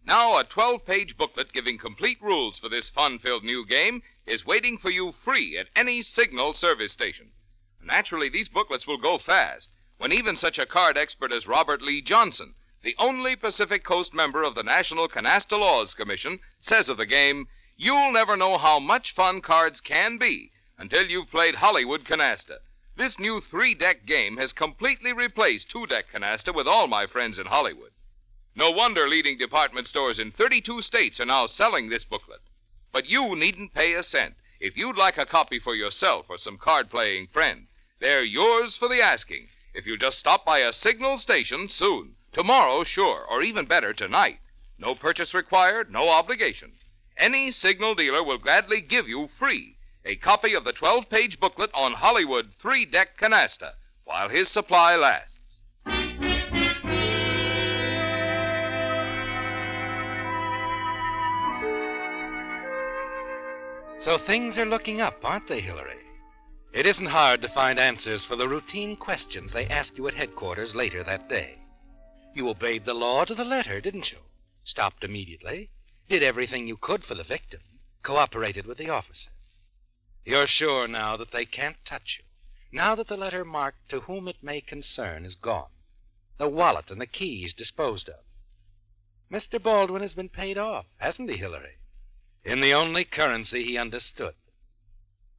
Now, 0.04 0.38
a 0.38 0.44
12 0.44 0.84
page 0.84 1.18
booklet 1.18 1.54
giving 1.54 1.78
complete 1.78 2.18
rules 2.20 2.58
for 2.58 2.68
this 2.68 2.90
fun 2.90 3.20
filled 3.20 3.44
new 3.44 3.64
game 3.64 4.02
is 4.26 4.44
waiting 4.44 4.80
for 4.80 4.90
you 4.90 5.12
free 5.12 5.56
at 5.56 5.68
any 5.76 6.02
signal 6.02 6.52
service 6.54 6.92
station. 6.92 7.32
Naturally, 7.80 8.28
these 8.28 8.50
booklets 8.50 8.88
will 8.88 8.98
go 8.98 9.20
fast 9.20 9.70
when 10.00 10.12
even 10.12 10.36
such 10.36 10.58
a 10.58 10.66
card 10.66 10.98
expert 10.98 11.32
as 11.32 11.48
Robert 11.48 11.84
Lee 11.84 12.02
Johnson, 12.02 12.56
the 12.82 12.96
only 12.98 13.36
Pacific 13.36 13.84
Coast 13.84 14.16
member 14.16 14.42
of 14.42 14.56
the 14.56 14.64
National 14.64 15.08
Canasta 15.08 15.60
Laws 15.60 15.94
Commission, 15.94 16.40
says 16.60 16.90
of 16.90 16.98
the 16.98 17.06
game, 17.06 17.50
You'll 17.76 18.12
never 18.12 18.36
know 18.36 18.58
how 18.58 18.80
much 18.80 19.14
fun 19.14 19.42
cards 19.42 19.80
can 19.80 20.18
be 20.18 20.52
until 20.80 21.10
you've 21.10 21.32
played 21.32 21.56
Hollywood 21.56 22.06
Canasta. 22.06 22.60
This 22.96 23.18
new 23.18 23.42
three 23.42 23.74
deck 23.74 24.06
game 24.06 24.38
has 24.38 24.54
completely 24.54 25.12
replaced 25.12 25.72
two 25.72 25.88
deck 25.88 26.06
canasta 26.14 26.54
with 26.54 26.68
all 26.68 26.86
my 26.86 27.08
friends 27.08 27.40
in 27.40 27.48
Hollywood. 27.48 27.92
No 28.56 28.70
wonder 28.70 29.08
leading 29.08 29.40
department 29.40 29.88
stores 29.88 30.20
in 30.20 30.32
32 30.32 30.84
states 30.84 31.20
are 31.20 31.26
now 31.26 31.48
selling 31.48 31.90
this 31.90 32.04
booklet. 32.04 32.42
But 32.92 33.08
you 33.08 33.36
needn't 33.36 33.74
pay 33.74 33.94
a 33.96 34.04
cent. 34.04 34.36
If 34.60 34.78
you'd 34.78 34.98
like 34.98 35.18
a 35.18 35.26
copy 35.26 35.58
for 35.58 35.74
yourself 35.74 36.28
or 36.30 36.38
some 36.38 36.60
card 36.60 36.92
playing 36.92 37.28
friend, 37.28 37.68
they're 38.00 38.24
yours 38.24 38.78
for 38.78 38.88
the 38.88 39.02
asking 39.02 39.50
if 39.74 39.88
you 39.88 39.98
just 39.98 40.20
stop 40.20 40.46
by 40.46 40.60
a 40.60 40.74
signal 40.74 41.18
station 41.18 41.70
soon. 41.70 42.16
Tomorrow, 42.34 42.84
sure, 42.84 43.26
or 43.28 43.42
even 43.42 43.66
better, 43.66 43.94
tonight. 43.94 44.40
No 44.78 44.94
purchase 44.94 45.34
required, 45.34 45.92
no 45.92 46.10
obligation. 46.10 46.74
any 47.18 47.50
Signal 47.52 47.96
dealer 47.96 48.24
will 48.24 48.38
gladly 48.38 48.80
give 48.80 49.08
you 49.08 49.28
free 49.40 49.77
a 50.08 50.16
copy 50.16 50.54
of 50.54 50.64
the 50.64 50.72
12 50.72 51.10
page 51.10 51.38
booklet 51.38 51.70
on 51.74 51.92
Hollywood 51.92 52.54
three 52.58 52.86
deck 52.86 53.20
canasta 53.20 53.74
while 54.06 54.30
his 54.30 54.48
supply 54.48 54.96
lasts. 54.96 55.62
So 64.00 64.18
things 64.18 64.58
are 64.58 64.66
looking 64.66 65.02
up, 65.02 65.26
aren't 65.26 65.48
they, 65.48 65.60
Hillary? 65.60 66.00
It 66.72 66.86
isn't 66.86 67.08
hard 67.08 67.42
to 67.42 67.50
find 67.50 67.78
answers 67.78 68.24
for 68.24 68.38
the 68.38 68.48
routine 68.48 68.96
questions 68.96 69.52
they 69.52 69.68
asked 69.68 69.98
you 69.98 70.08
at 70.08 70.14
headquarters 70.14 70.74
later 70.74 71.04
that 71.04 71.28
day. 71.28 71.58
You 72.34 72.48
obeyed 72.48 72.86
the 72.86 72.94
law 72.94 73.26
to 73.26 73.36
the 73.36 73.44
letter, 73.44 73.82
didn't 73.82 74.14
you? 74.14 74.20
Stopped 74.64 75.04
immediately, 75.04 75.70
did 76.08 76.24
everything 76.24 76.66
you 76.66 76.78
could 76.78 77.04
for 77.04 77.16
the 77.16 77.26
victim, 77.26 77.60
cooperated 78.04 78.66
with 78.66 78.78
the 78.78 78.90
officer. 78.90 79.32
You're 80.26 80.48
sure 80.48 80.88
now 80.88 81.18
that 81.18 81.32
they 81.32 81.46
can't 81.46 81.84
touch 81.86 82.20
you, 82.20 82.26
now 82.72 82.96
that 82.96 83.08
the 83.08 83.18
letter 83.18 83.46
marked 83.46 83.90
to 83.90 84.02
whom 84.02 84.28
it 84.28 84.42
may 84.42 84.62
concern 84.62 85.26
is 85.26 85.36
gone, 85.36 85.70
the 86.38 86.48
wallet 86.48 86.90
and 86.90 87.00
the 87.00 87.06
keys 87.08 87.54
disposed 87.54 88.10
of. 88.10 88.24
Mr. 89.32 89.62
Baldwin 89.62 90.02
has 90.02 90.14
been 90.14 90.30
paid 90.30 90.58
off, 90.58 90.86
hasn't 90.98 91.30
he, 91.30 91.38
Hillary? 91.38 91.78
In 92.44 92.62
the 92.62 92.74
only 92.74 93.04
currency 93.04 93.64
he 93.64 93.78
understood. 93.78 94.36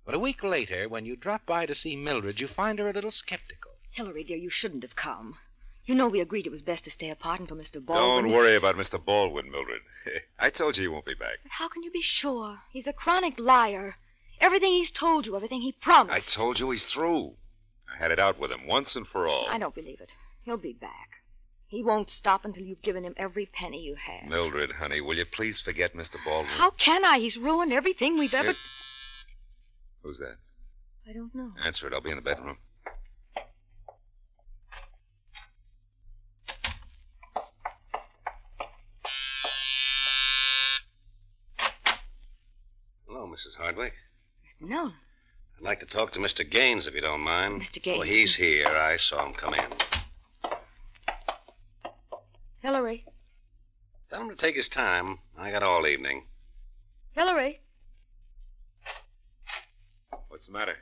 But 0.04 0.14
a 0.14 0.18
week 0.18 0.42
later, 0.42 0.88
when 0.88 1.06
you 1.06 1.16
drop 1.16 1.44
by 1.46 1.66
to 1.66 1.74
see 1.74 1.96
Mildred, 1.96 2.40
you 2.40 2.48
find 2.48 2.78
her 2.78 2.88
a 2.88 2.92
little 2.92 3.10
skeptical. 3.10 3.72
Hillary, 3.90 4.24
dear, 4.24 4.36
you 4.36 4.50
shouldn't 4.50 4.82
have 4.82 4.96
come. 4.96 5.38
You 5.84 5.94
know 5.94 6.08
we 6.08 6.20
agreed 6.20 6.46
it 6.46 6.50
was 6.50 6.60
best 6.60 6.84
to 6.84 6.90
stay 6.90 7.08
apart 7.08 7.40
until 7.40 7.56
Mr. 7.56 7.84
Baldwin. 7.84 8.24
Don't 8.24 8.32
worry 8.32 8.54
about 8.54 8.76
Mr. 8.76 9.02
Baldwin, 9.02 9.50
Mildred. 9.50 9.82
I 10.38 10.50
told 10.50 10.76
you 10.76 10.82
he 10.82 10.88
won't 10.88 11.06
be 11.06 11.14
back. 11.14 11.38
But 11.42 11.52
how 11.52 11.68
can 11.68 11.82
you 11.82 11.90
be 11.90 12.02
sure? 12.02 12.60
He's 12.70 12.86
a 12.86 12.92
chronic 12.92 13.38
liar. 13.38 13.96
Everything 14.40 14.72
he's 14.72 14.90
told 14.90 15.26
you, 15.26 15.36
everything 15.36 15.60
he 15.62 15.72
promised. 15.72 16.36
I 16.36 16.40
told 16.40 16.60
you 16.60 16.70
he's 16.70 16.86
through. 16.86 17.34
I 17.92 17.96
had 17.98 18.10
it 18.10 18.18
out 18.18 18.38
with 18.38 18.50
him 18.52 18.66
once 18.66 18.94
and 18.96 19.06
for 19.06 19.26
all. 19.26 19.46
I 19.48 19.58
don't 19.58 19.74
believe 19.74 20.00
it. 20.00 20.10
He'll 20.42 20.56
be 20.56 20.72
back. 20.72 21.10
He 21.66 21.82
won't 21.82 22.08
stop 22.08 22.44
until 22.44 22.62
you've 22.62 22.80
given 22.82 23.04
him 23.04 23.14
every 23.16 23.44
penny 23.46 23.82
you 23.82 23.96
have. 23.96 24.28
Mildred, 24.30 24.72
honey, 24.72 25.00
will 25.00 25.16
you 25.18 25.26
please 25.26 25.60
forget 25.60 25.94
Mr. 25.94 26.16
Baldwin? 26.24 26.52
How 26.54 26.70
can 26.70 27.04
I? 27.04 27.18
He's 27.18 27.36
ruined 27.36 27.72
everything 27.72 28.18
we've 28.18 28.32
ever. 28.32 28.50
It- 28.50 28.56
Who's 30.02 30.18
that? 30.18 30.36
I 31.06 31.12
don't 31.12 31.34
know. 31.34 31.52
Answer 31.62 31.86
it. 31.88 31.92
I'll 31.92 32.00
be 32.00 32.10
in 32.10 32.16
the 32.16 32.22
bedroom. 32.22 32.56
Hello, 43.06 43.26
Mrs. 43.26 43.56
Hardwick. 43.56 43.94
Mr. 44.48 44.66
Nolan. 44.66 44.94
I'd 45.58 45.62
like 45.62 45.80
to 45.80 45.86
talk 45.86 46.12
to 46.12 46.18
Mr. 46.18 46.48
Gaines, 46.48 46.86
if 46.86 46.94
you 46.94 47.02
don't 47.02 47.20
mind. 47.20 47.60
Mr. 47.60 47.82
Gaines. 47.82 47.98
Oh, 47.98 48.02
he's 48.02 48.36
here. 48.36 48.68
I 48.68 48.96
saw 48.96 49.26
him 49.26 49.34
come 49.34 49.52
in. 49.52 49.72
Hillary. 52.60 53.04
Tell 54.08 54.22
him 54.22 54.30
to 54.30 54.36
take 54.36 54.56
his 54.56 54.70
time. 54.70 55.18
I 55.36 55.50
got 55.50 55.62
all 55.62 55.86
evening. 55.86 56.28
Hillary. 57.12 57.60
What's 60.28 60.46
the 60.46 60.52
matter? 60.52 60.76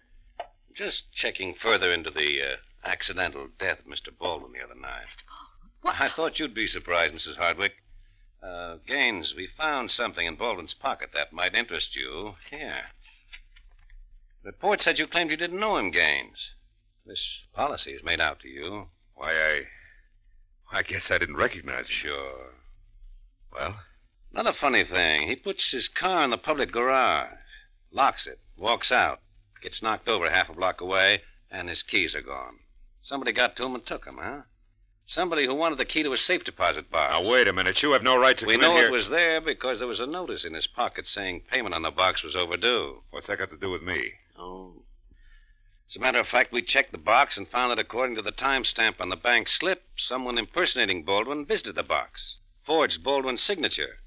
Just 0.72 1.10
checking 1.10 1.54
further 1.54 1.92
into 1.92 2.10
the 2.10 2.42
uh, 2.42 2.56
accidental 2.84 3.48
death 3.58 3.80
of 3.80 3.86
Mr. 3.86 4.16
Baldwin 4.16 4.52
the 4.52 4.62
other 4.62 4.74
night. 4.80 5.08
Mr. 5.08 5.26
Baldwin. 5.26 5.70
What? 5.80 6.00
I 6.00 6.08
thought 6.08 6.38
you'd 6.38 6.54
be 6.54 6.68
surprised, 6.68 7.14
Mrs. 7.14 7.36
Hardwick. 7.36 7.72
Uh, 8.40 8.76
Gaines, 8.86 9.34
we 9.34 9.48
found 9.48 9.90
something 9.90 10.24
in 10.24 10.36
Baldwin's 10.36 10.74
pocket 10.74 11.10
that 11.14 11.32
might 11.32 11.54
interest 11.54 11.96
you. 11.96 12.36
Here. 12.48 12.90
Report 14.46 14.80
said 14.80 15.00
you 15.00 15.08
claimed 15.08 15.32
you 15.32 15.36
didn't 15.36 15.58
know 15.58 15.76
him, 15.76 15.90
Gaines. 15.90 16.50
This 17.04 17.40
policy 17.52 17.90
is 17.92 18.04
made 18.04 18.20
out 18.20 18.38
to 18.40 18.48
you. 18.48 18.86
Why, 19.14 19.32
I. 19.32 19.62
I 20.72 20.82
guess 20.82 21.10
I 21.10 21.18
didn't 21.18 21.34
recognize 21.36 21.88
him. 21.88 21.94
Sure. 21.94 22.52
Well, 23.52 23.80
Another 24.32 24.52
funny 24.52 24.84
thing. 24.84 25.26
He 25.26 25.34
puts 25.34 25.72
his 25.72 25.88
car 25.88 26.22
in 26.22 26.30
the 26.30 26.38
public 26.38 26.70
garage, 26.70 27.32
locks 27.90 28.26
it, 28.26 28.38
walks 28.56 28.92
out, 28.92 29.20
gets 29.62 29.82
knocked 29.82 30.06
over 30.08 30.30
half 30.30 30.48
a 30.48 30.52
block 30.52 30.80
away, 30.80 31.22
and 31.50 31.68
his 31.68 31.82
keys 31.82 32.14
are 32.14 32.22
gone. 32.22 32.58
Somebody 33.02 33.32
got 33.32 33.56
to 33.56 33.64
him 33.64 33.74
and 33.74 33.84
took 33.84 34.04
them, 34.04 34.18
huh? 34.20 34.42
Somebody 35.06 35.46
who 35.46 35.54
wanted 35.54 35.78
the 35.78 35.84
key 35.84 36.02
to 36.04 36.12
a 36.12 36.16
safe 36.18 36.44
deposit 36.44 36.88
box. 36.90 37.12
now 37.12 37.28
wait 37.32 37.48
a 37.48 37.52
minute. 37.52 37.82
You 37.82 37.92
have 37.92 38.02
no 38.04 38.16
right 38.16 38.36
to 38.38 38.46
We 38.46 38.54
come 38.54 38.60
know 38.62 38.70
in 38.72 38.76
here. 38.76 38.88
it 38.88 38.92
was 38.92 39.08
there 39.08 39.40
because 39.40 39.78
there 39.80 39.88
was 39.88 40.00
a 40.00 40.06
notice 40.06 40.44
in 40.44 40.54
his 40.54 40.66
pocket 40.68 41.08
saying 41.08 41.42
payment 41.50 41.74
on 41.74 41.82
the 41.82 41.90
box 41.90 42.22
was 42.22 42.36
overdue. 42.36 43.02
What's 43.10 43.26
that 43.26 43.38
got 43.38 43.50
to 43.50 43.56
do 43.56 43.70
with 43.70 43.82
me? 43.82 44.12
Oh. 44.38 44.82
As 45.88 45.96
a 45.96 46.00
matter 46.00 46.18
of 46.18 46.28
fact, 46.28 46.52
we 46.52 46.62
checked 46.62 46.92
the 46.92 46.98
box 46.98 47.36
and 47.36 47.48
found 47.48 47.70
that 47.70 47.78
according 47.78 48.16
to 48.16 48.22
the 48.22 48.32
timestamp 48.32 49.00
on 49.00 49.08
the 49.08 49.16
bank 49.16 49.48
slip, 49.48 49.84
someone 49.96 50.36
impersonating 50.36 51.04
Baldwin 51.04 51.46
visited 51.46 51.76
the 51.76 51.82
box, 51.82 52.38
forged 52.64 53.04
Baldwin's 53.04 53.42
signature. 53.42 54.00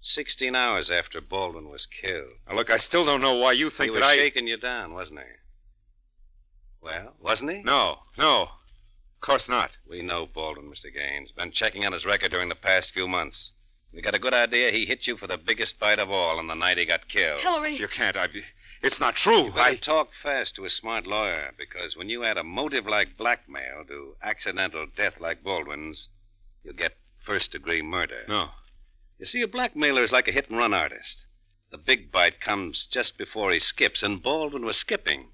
Sixteen 0.00 0.54
hours 0.56 0.90
after 0.90 1.20
Baldwin 1.20 1.68
was 1.68 1.86
killed. 1.86 2.34
Now, 2.48 2.56
look, 2.56 2.70
I 2.70 2.78
still 2.78 3.04
don't 3.04 3.20
know 3.20 3.34
why 3.34 3.52
you 3.52 3.70
He 3.70 3.76
think 3.76 3.92
was 3.92 4.00
that 4.00 4.06
I. 4.06 4.14
Was 4.14 4.16
shaking 4.16 4.48
you 4.48 4.56
down, 4.56 4.92
wasn't 4.94 5.20
he? 5.20 5.26
Well, 6.80 7.14
wasn't 7.20 7.52
he? 7.52 7.62
No, 7.62 8.00
no. 8.16 8.42
Of 8.42 9.20
course 9.20 9.48
not. 9.48 9.72
We 9.86 10.02
know 10.02 10.26
Baldwin, 10.26 10.70
Mr. 10.70 10.92
Gaines. 10.92 11.30
Been 11.32 11.52
checking 11.52 11.84
on 11.84 11.92
his 11.92 12.06
record 12.06 12.30
during 12.30 12.48
the 12.48 12.54
past 12.54 12.92
few 12.92 13.06
months. 13.06 13.52
We 13.92 14.00
got 14.00 14.14
a 14.14 14.18
good 14.18 14.32
idea 14.32 14.70
he 14.70 14.86
hit 14.86 15.06
you 15.06 15.16
for 15.16 15.26
the 15.26 15.36
biggest 15.36 15.78
bite 15.78 15.98
of 15.98 16.10
all 16.10 16.38
on 16.38 16.46
the 16.46 16.54
night 16.54 16.78
he 16.78 16.86
got 16.86 17.08
killed. 17.08 17.40
Hillary. 17.40 17.76
You 17.76 17.88
can't. 17.88 18.16
I. 18.16 18.28
It's 18.82 18.98
not 18.98 19.14
true. 19.14 19.44
You 19.44 19.50
better 19.50 19.70
I. 19.70 19.76
talk 19.76 20.14
fast 20.14 20.54
to 20.54 20.64
a 20.64 20.70
smart 20.70 21.06
lawyer, 21.06 21.52
because 21.58 21.96
when 21.96 22.08
you 22.08 22.24
add 22.24 22.38
a 22.38 22.42
motive 22.42 22.86
like 22.86 23.16
blackmail 23.16 23.84
to 23.88 24.16
accidental 24.22 24.86
death 24.86 25.20
like 25.20 25.42
Baldwin's, 25.42 26.08
you 26.64 26.72
get 26.72 26.96
first 27.18 27.52
degree 27.52 27.82
murder. 27.82 28.24
No. 28.26 28.50
You 29.18 29.26
see, 29.26 29.42
a 29.42 29.48
blackmailer 29.48 30.02
is 30.02 30.12
like 30.12 30.28
a 30.28 30.32
hit 30.32 30.48
and 30.48 30.58
run 30.58 30.72
artist. 30.72 31.26
The 31.70 31.78
big 31.78 32.10
bite 32.10 32.40
comes 32.40 32.84
just 32.84 33.18
before 33.18 33.52
he 33.52 33.58
skips, 33.58 34.02
and 34.02 34.22
Baldwin 34.22 34.64
was 34.64 34.78
skipping. 34.78 35.32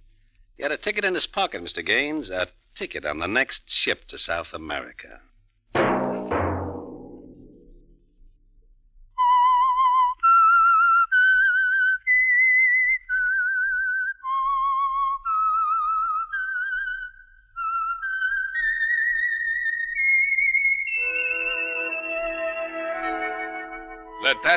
He 0.56 0.64
had 0.64 0.72
a 0.72 0.76
ticket 0.76 1.04
in 1.04 1.14
his 1.14 1.28
pocket, 1.28 1.62
Mr. 1.62 1.86
Gaines, 1.86 2.30
a 2.30 2.48
ticket 2.74 3.06
on 3.06 3.20
the 3.20 3.28
next 3.28 3.70
ship 3.70 4.08
to 4.08 4.18
South 4.18 4.52
America. 4.52 5.20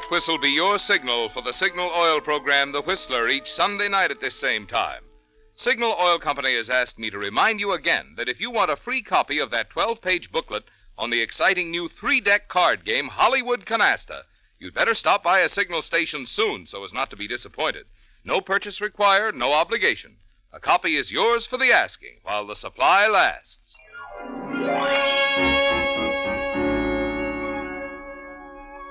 Whistle 0.09 0.39
be 0.39 0.49
your 0.49 0.79
signal 0.79 1.29
for 1.29 1.43
the 1.43 1.53
Signal 1.53 1.91
Oil 1.95 2.19
program, 2.19 2.71
The 2.71 2.81
Whistler, 2.81 3.29
each 3.29 3.51
Sunday 3.51 3.87
night 3.87 4.09
at 4.09 4.19
this 4.19 4.35
same 4.35 4.65
time. 4.65 5.03
Signal 5.55 5.95
Oil 5.99 6.17
Company 6.17 6.55
has 6.55 6.69
asked 6.69 6.97
me 6.97 7.11
to 7.11 7.17
remind 7.19 7.59
you 7.59 7.73
again 7.73 8.15
that 8.17 8.27
if 8.27 8.39
you 8.41 8.49
want 8.49 8.71
a 8.71 8.75
free 8.75 9.03
copy 9.03 9.37
of 9.37 9.51
that 9.51 9.69
12 9.69 10.01
page 10.01 10.31
booklet 10.31 10.63
on 10.97 11.11
the 11.11 11.21
exciting 11.21 11.69
new 11.69 11.87
three 11.87 12.19
deck 12.21 12.47
card 12.47 12.85
game, 12.85 13.09
Hollywood 13.09 13.65
Canasta, 13.65 14.23
you'd 14.57 14.73
better 14.73 14.95
stop 14.95 15.21
by 15.21 15.41
a 15.41 15.49
Signal 15.49 15.83
station 15.83 16.25
soon 16.25 16.65
so 16.65 16.83
as 16.83 16.91
not 16.91 17.11
to 17.11 17.15
be 17.15 17.27
disappointed. 17.27 17.85
No 18.23 18.41
purchase 18.41 18.81
required, 18.81 19.35
no 19.35 19.53
obligation. 19.53 20.17
A 20.51 20.59
copy 20.59 20.95
is 20.95 21.11
yours 21.11 21.45
for 21.45 21.57
the 21.57 21.71
asking 21.71 22.19
while 22.23 22.47
the 22.47 22.55
supply 22.55 23.07
lasts. 23.07 23.77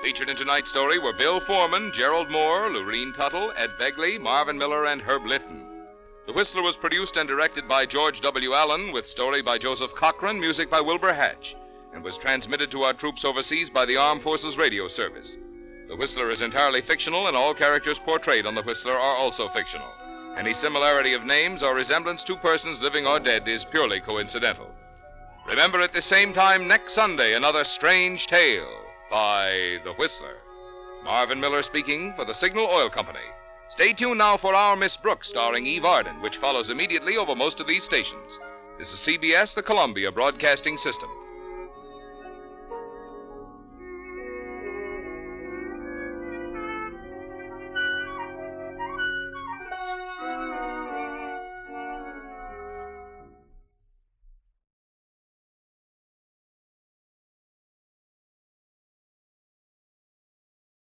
Featured 0.09 0.31
in 0.31 0.37
tonight's 0.37 0.71
story 0.71 0.99
were 0.99 1.13
Bill 1.13 1.39
Forman, 1.39 1.93
Gerald 1.93 2.29
Mohr, 2.29 2.71
Lurene 2.71 3.15
Tuttle, 3.15 3.53
Ed 3.59 3.77
Begley, 3.79 4.19
Marvin 4.19 4.57
Miller, 4.57 4.87
and 4.87 5.03
Herb 5.03 5.27
Lytton. 5.27 5.67
The 6.27 6.33
Whistler 6.33 6.63
was 6.63 6.77
produced 6.77 7.19
and 7.19 7.29
directed 7.29 7.69
by 7.69 7.85
George 7.85 8.23
W. 8.23 8.55
Allen, 8.55 8.91
with 8.91 9.07
story 9.07 9.43
by 9.43 9.59
Joseph 9.59 9.95
Cochran, 9.95 10.41
music 10.41 10.71
by 10.71 10.81
Wilbur 10.81 11.13
Hatch, 11.13 11.57
and 11.93 12.03
was 12.03 12.17
transmitted 12.17 12.71
to 12.71 12.85
our 12.85 12.95
troops 12.95 13.23
overseas 13.23 13.69
by 13.69 13.85
the 13.85 13.99
Armed 13.99 14.23
Forces 14.23 14.57
Radio 14.57 14.89
Service. 14.89 15.37
The 15.89 15.97
Whistler 15.97 16.31
is 16.31 16.41
entirely 16.41 16.81
fictional, 16.81 17.27
and 17.27 17.37
all 17.37 17.53
characters 17.53 17.99
portrayed 17.99 18.47
on 18.47 18.55
The 18.55 18.63
Whistler 18.63 18.95
are 18.95 19.17
also 19.17 19.51
fictional. 19.51 19.93
Any 20.39 20.55
similarity 20.55 21.13
of 21.13 21.27
names 21.27 21.63
or 21.63 21.75
resemblance 21.75 22.25
to 22.25 22.37
persons 22.37 22.81
living 22.81 23.07
or 23.07 23.21
dead 23.21 23.47
is 23.47 23.67
purely 23.67 24.01
coincidental. 24.01 24.71
Remember 25.47 25.83
at 25.83 25.93
the 25.93 26.01
same 26.01 26.33
time 26.33 26.67
next 26.67 26.95
Sunday 26.95 27.35
another 27.35 27.63
strange 27.63 28.27
tale 28.27 28.88
by 29.11 29.79
The 29.85 29.93
Whistler. 29.95 30.37
Marvin 31.05 31.41
Miller 31.41 31.63
speaking 31.63 32.13
for 32.15 32.25
the 32.25 32.35
Signal 32.35 32.67
Oil 32.67 32.91
Company. 32.91 33.25
Stay 33.71 33.93
tuned 33.93 34.19
now 34.19 34.37
for 34.37 34.55
Our 34.55 34.77
Miss 34.77 34.97
Brooks, 34.97 35.29
starring 35.29 35.67
Eve 35.67 35.85
Arden, 35.85 36.21
which 36.21 36.39
follows 36.39 36.71
immediately 36.71 37.17
over 37.17 37.35
most 37.35 37.61
of 37.61 37.67
these 37.67 37.85
stations. 37.85 38.39
This 38.79 38.93
is 38.93 38.99
CBS, 39.01 39.55
the 39.55 39.63
Columbia 39.63 40.13
Broadcasting 40.13 40.79
System. 40.79 41.09